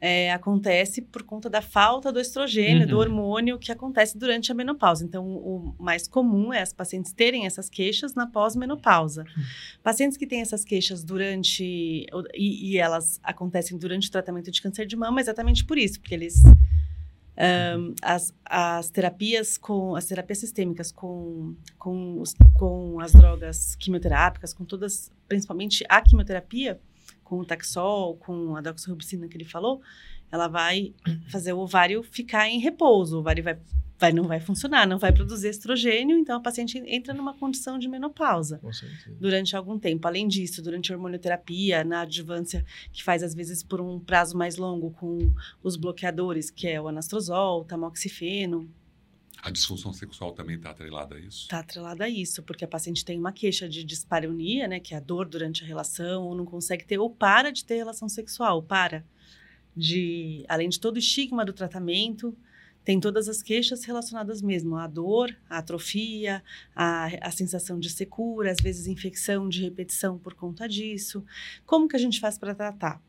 é, 0.00 0.32
acontece 0.32 1.02
por 1.02 1.22
conta 1.22 1.50
da 1.50 1.60
falta 1.60 2.12
do 2.12 2.20
estrogênio, 2.20 2.82
uhum. 2.82 2.88
do 2.88 2.98
hormônio 2.98 3.58
que 3.58 3.72
acontece 3.72 4.16
durante 4.16 4.52
a 4.52 4.54
menopausa. 4.54 5.04
Então, 5.04 5.26
o 5.26 5.74
mais 5.78 6.06
comum 6.06 6.52
é 6.52 6.62
as 6.62 6.72
pacientes 6.72 7.12
terem 7.12 7.46
essas 7.46 7.68
queixas 7.68 8.14
na 8.14 8.26
pós-menopausa. 8.26 9.22
Uhum. 9.22 9.42
Pacientes 9.82 10.16
que 10.16 10.26
têm 10.26 10.40
essas 10.40 10.64
queixas 10.64 11.02
durante... 11.02 12.06
E, 12.34 12.72
e 12.72 12.78
elas 12.78 13.18
acontecem 13.22 13.76
durante 13.76 14.08
o 14.08 14.10
tratamento 14.10 14.50
de 14.50 14.62
câncer 14.62 14.86
de 14.86 14.96
mama 14.96 15.20
exatamente 15.20 15.64
por 15.64 15.76
isso, 15.76 16.00
porque 16.00 16.14
eles 16.14 16.42
um, 17.38 17.94
as, 18.02 18.34
as 18.44 18.90
terapias 18.90 19.56
com 19.56 19.94
as 19.94 20.06
terapias 20.06 20.38
sistêmicas 20.38 20.90
com, 20.90 21.54
com, 21.78 22.20
os, 22.20 22.34
com 22.54 23.00
as 23.00 23.12
drogas 23.12 23.76
quimioterápicas, 23.76 24.52
com 24.52 24.64
todas, 24.64 25.12
principalmente 25.28 25.84
a 25.88 26.00
quimioterapia, 26.00 26.80
com 27.28 27.38
o 27.38 27.44
Taxol, 27.44 28.16
com 28.16 28.56
a 28.56 28.60
doxorubicina 28.60 29.28
que 29.28 29.36
ele 29.36 29.44
falou, 29.44 29.80
ela 30.32 30.48
vai 30.48 30.94
fazer 31.28 31.52
o 31.52 31.58
ovário 31.58 32.02
ficar 32.02 32.48
em 32.48 32.58
repouso, 32.58 33.16
o 33.16 33.20
ovário 33.20 33.44
vai 33.44 33.58
vai, 33.98 34.12
não 34.12 34.28
vai 34.28 34.38
funcionar, 34.38 34.86
não 34.86 34.96
vai 34.96 35.12
produzir 35.12 35.48
estrogênio, 35.48 36.16
então 36.16 36.36
a 36.36 36.40
paciente 36.40 36.78
entra 36.86 37.12
numa 37.12 37.34
condição 37.34 37.78
de 37.78 37.88
menopausa 37.88 38.60
durante 39.18 39.56
algum 39.56 39.76
tempo. 39.76 40.06
Além 40.06 40.28
disso, 40.28 40.62
durante 40.62 40.92
a 40.92 40.96
hormonioterapia, 40.96 41.82
na 41.82 42.02
adjuvância, 42.02 42.64
que 42.92 43.02
faz 43.02 43.24
às 43.24 43.34
vezes 43.34 43.62
por 43.62 43.80
um 43.80 43.98
prazo 43.98 44.38
mais 44.38 44.56
longo 44.56 44.92
com 44.92 45.18
os 45.64 45.76
bloqueadores, 45.76 46.48
que 46.48 46.68
é 46.68 46.80
o 46.80 46.86
anastrozol, 46.86 47.62
o 47.62 47.64
tamoxifeno, 47.64 48.70
A 49.42 49.50
disfunção 49.50 49.92
sexual 49.92 50.32
também 50.32 50.56
está 50.56 50.70
atrelada 50.70 51.14
a 51.14 51.20
isso? 51.20 51.42
Está 51.42 51.60
atrelada 51.60 52.04
a 52.04 52.08
isso, 52.08 52.42
porque 52.42 52.64
a 52.64 52.68
paciente 52.68 53.04
tem 53.04 53.18
uma 53.18 53.32
queixa 53.32 53.68
de 53.68 53.84
dispareunia, 53.84 54.66
né, 54.66 54.80
que 54.80 54.94
é 54.94 54.96
a 54.96 55.00
dor 55.00 55.28
durante 55.28 55.62
a 55.62 55.66
relação, 55.66 56.24
ou 56.24 56.34
não 56.34 56.44
consegue 56.44 56.84
ter, 56.84 56.98
ou 56.98 57.10
para 57.10 57.50
de 57.50 57.64
ter 57.64 57.76
relação 57.76 58.08
sexual, 58.08 58.62
para. 58.62 59.04
De, 59.76 60.44
além 60.48 60.68
de 60.68 60.80
todo 60.80 60.96
o 60.96 60.98
estigma 60.98 61.44
do 61.44 61.52
tratamento, 61.52 62.36
tem 62.84 62.98
todas 62.98 63.28
as 63.28 63.42
queixas 63.42 63.84
relacionadas 63.84 64.40
mesmo 64.40 64.76
à 64.76 64.86
dor, 64.86 65.36
à 65.48 65.58
atrofia, 65.58 66.42
à, 66.74 67.06
à 67.20 67.30
sensação 67.30 67.78
de 67.78 67.90
secura, 67.90 68.50
às 68.50 68.58
vezes 68.60 68.86
infecção 68.86 69.48
de 69.48 69.62
repetição 69.62 70.18
por 70.18 70.34
conta 70.34 70.66
disso. 70.66 71.22
Como 71.66 71.86
que 71.86 71.96
a 71.96 71.98
gente 71.98 72.18
faz 72.18 72.38
para 72.38 72.54
tratar? 72.54 73.00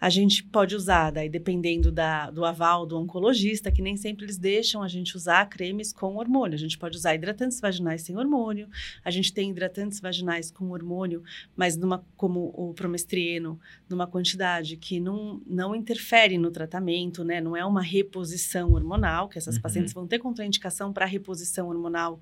A 0.00 0.08
gente 0.08 0.42
pode 0.42 0.74
usar, 0.74 1.10
daí 1.10 1.28
dependendo 1.28 1.92
da, 1.92 2.30
do 2.30 2.44
aval 2.44 2.86
do 2.86 2.98
oncologista, 2.98 3.70
que 3.70 3.82
nem 3.82 3.98
sempre 3.98 4.24
eles 4.24 4.38
deixam 4.38 4.82
a 4.82 4.88
gente 4.88 5.14
usar 5.14 5.46
cremes 5.46 5.92
com 5.92 6.16
hormônio. 6.16 6.54
A 6.54 6.58
gente 6.58 6.78
pode 6.78 6.96
usar 6.96 7.14
hidratantes 7.14 7.60
vaginais 7.60 8.00
sem 8.00 8.16
hormônio, 8.16 8.66
a 9.04 9.10
gente 9.10 9.32
tem 9.32 9.50
hidratantes 9.50 10.00
vaginais 10.00 10.50
com 10.50 10.70
hormônio, 10.70 11.22
mas 11.54 11.76
numa, 11.76 12.02
como 12.16 12.50
o 12.56 12.72
promestrieno, 12.72 13.60
numa 13.88 14.06
quantidade 14.06 14.78
que 14.78 14.98
não, 14.98 15.42
não 15.46 15.74
interfere 15.74 16.38
no 16.38 16.50
tratamento, 16.50 17.22
né? 17.22 17.40
Não 17.40 17.54
é 17.54 17.64
uma 17.64 17.82
reposição 17.82 18.72
hormonal, 18.72 19.28
que 19.28 19.36
essas 19.36 19.56
uhum. 19.56 19.62
pacientes 19.62 19.92
vão 19.92 20.06
ter 20.06 20.18
contraindicação 20.18 20.94
para 20.94 21.04
reposição 21.04 21.68
hormonal 21.68 22.18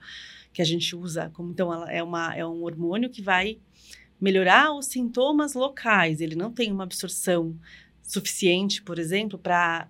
que 0.53 0.61
a 0.61 0.65
gente 0.65 0.97
usa. 0.97 1.31
Como, 1.33 1.51
então, 1.51 1.73
é, 1.89 2.03
uma, 2.03 2.35
é 2.35 2.45
um 2.45 2.65
hormônio 2.65 3.09
que 3.09 3.23
vai 3.23 3.59
melhorar 4.21 4.75
os 4.75 4.87
sintomas 4.87 5.55
locais. 5.55 6.21
Ele 6.21 6.35
não 6.35 6.53
tem 6.53 6.73
uma 6.73 6.85
absorção 6.85 7.59
suficiente, 8.03 8.83
por 8.83 8.99
exemplo, 8.99 9.39
para 9.39 9.89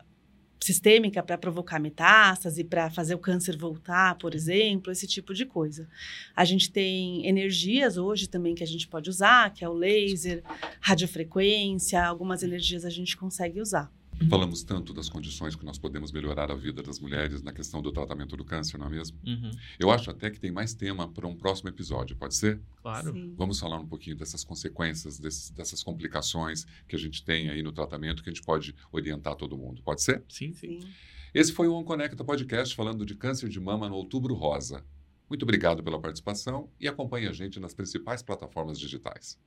sistêmica 0.60 1.22
para 1.22 1.38
provocar 1.38 1.78
metástase, 1.78 2.64
para 2.64 2.90
fazer 2.90 3.14
o 3.14 3.18
câncer 3.18 3.56
voltar, 3.56 4.16
por 4.16 4.34
exemplo, 4.34 4.92
esse 4.92 5.06
tipo 5.06 5.32
de 5.32 5.46
coisa. 5.46 5.88
A 6.34 6.44
gente 6.44 6.70
tem 6.70 7.26
energias 7.26 7.96
hoje 7.96 8.28
também 8.28 8.54
que 8.54 8.64
a 8.64 8.66
gente 8.66 8.88
pode 8.88 9.08
usar, 9.08 9.52
que 9.52 9.64
é 9.64 9.68
o 9.68 9.72
laser, 9.72 10.42
radiofrequência, 10.80 12.04
algumas 12.04 12.42
energias 12.42 12.84
a 12.84 12.90
gente 12.90 13.16
consegue 13.16 13.60
usar. 13.60 13.90
Falamos 14.28 14.62
tanto 14.62 14.92
das 14.92 15.08
condições 15.08 15.54
que 15.54 15.64
nós 15.64 15.78
podemos 15.78 16.10
melhorar 16.10 16.50
a 16.50 16.54
vida 16.54 16.82
das 16.82 16.98
mulheres 16.98 17.42
na 17.42 17.52
questão 17.52 17.80
do 17.80 17.92
tratamento 17.92 18.36
do 18.36 18.44
câncer, 18.44 18.78
não 18.78 18.86
é 18.86 18.90
mesmo? 18.90 19.18
Uhum. 19.26 19.50
Eu 19.78 19.90
acho 19.90 20.10
até 20.10 20.30
que 20.30 20.40
tem 20.40 20.50
mais 20.50 20.74
tema 20.74 21.08
para 21.08 21.26
um 21.26 21.36
próximo 21.36 21.68
episódio, 21.68 22.16
pode 22.16 22.34
ser? 22.34 22.60
Claro. 22.82 23.12
Sim. 23.12 23.34
Vamos 23.36 23.60
falar 23.60 23.78
um 23.78 23.86
pouquinho 23.86 24.16
dessas 24.16 24.42
consequências, 24.42 25.18
desses, 25.18 25.50
dessas 25.50 25.82
complicações 25.82 26.66
que 26.86 26.96
a 26.96 26.98
gente 26.98 27.24
tem 27.24 27.48
aí 27.48 27.62
no 27.62 27.72
tratamento, 27.72 28.22
que 28.22 28.30
a 28.30 28.32
gente 28.32 28.44
pode 28.44 28.74
orientar 28.90 29.36
todo 29.36 29.56
mundo, 29.56 29.82
pode 29.82 30.02
ser? 30.02 30.22
Sim, 30.28 30.52
sim. 30.52 30.80
sim. 30.80 30.88
Esse 31.34 31.52
foi 31.52 31.68
o 31.68 31.74
OnConecta 31.74 32.24
Podcast 32.24 32.74
falando 32.74 33.04
de 33.04 33.14
câncer 33.14 33.48
de 33.48 33.60
mama 33.60 33.88
no 33.88 33.94
Outubro 33.94 34.34
Rosa. 34.34 34.84
Muito 35.28 35.42
obrigado 35.42 35.82
pela 35.82 36.00
participação 36.00 36.70
e 36.80 36.88
acompanhe 36.88 37.28
a 37.28 37.32
gente 37.32 37.60
nas 37.60 37.74
principais 37.74 38.22
plataformas 38.22 38.78
digitais. 38.78 39.38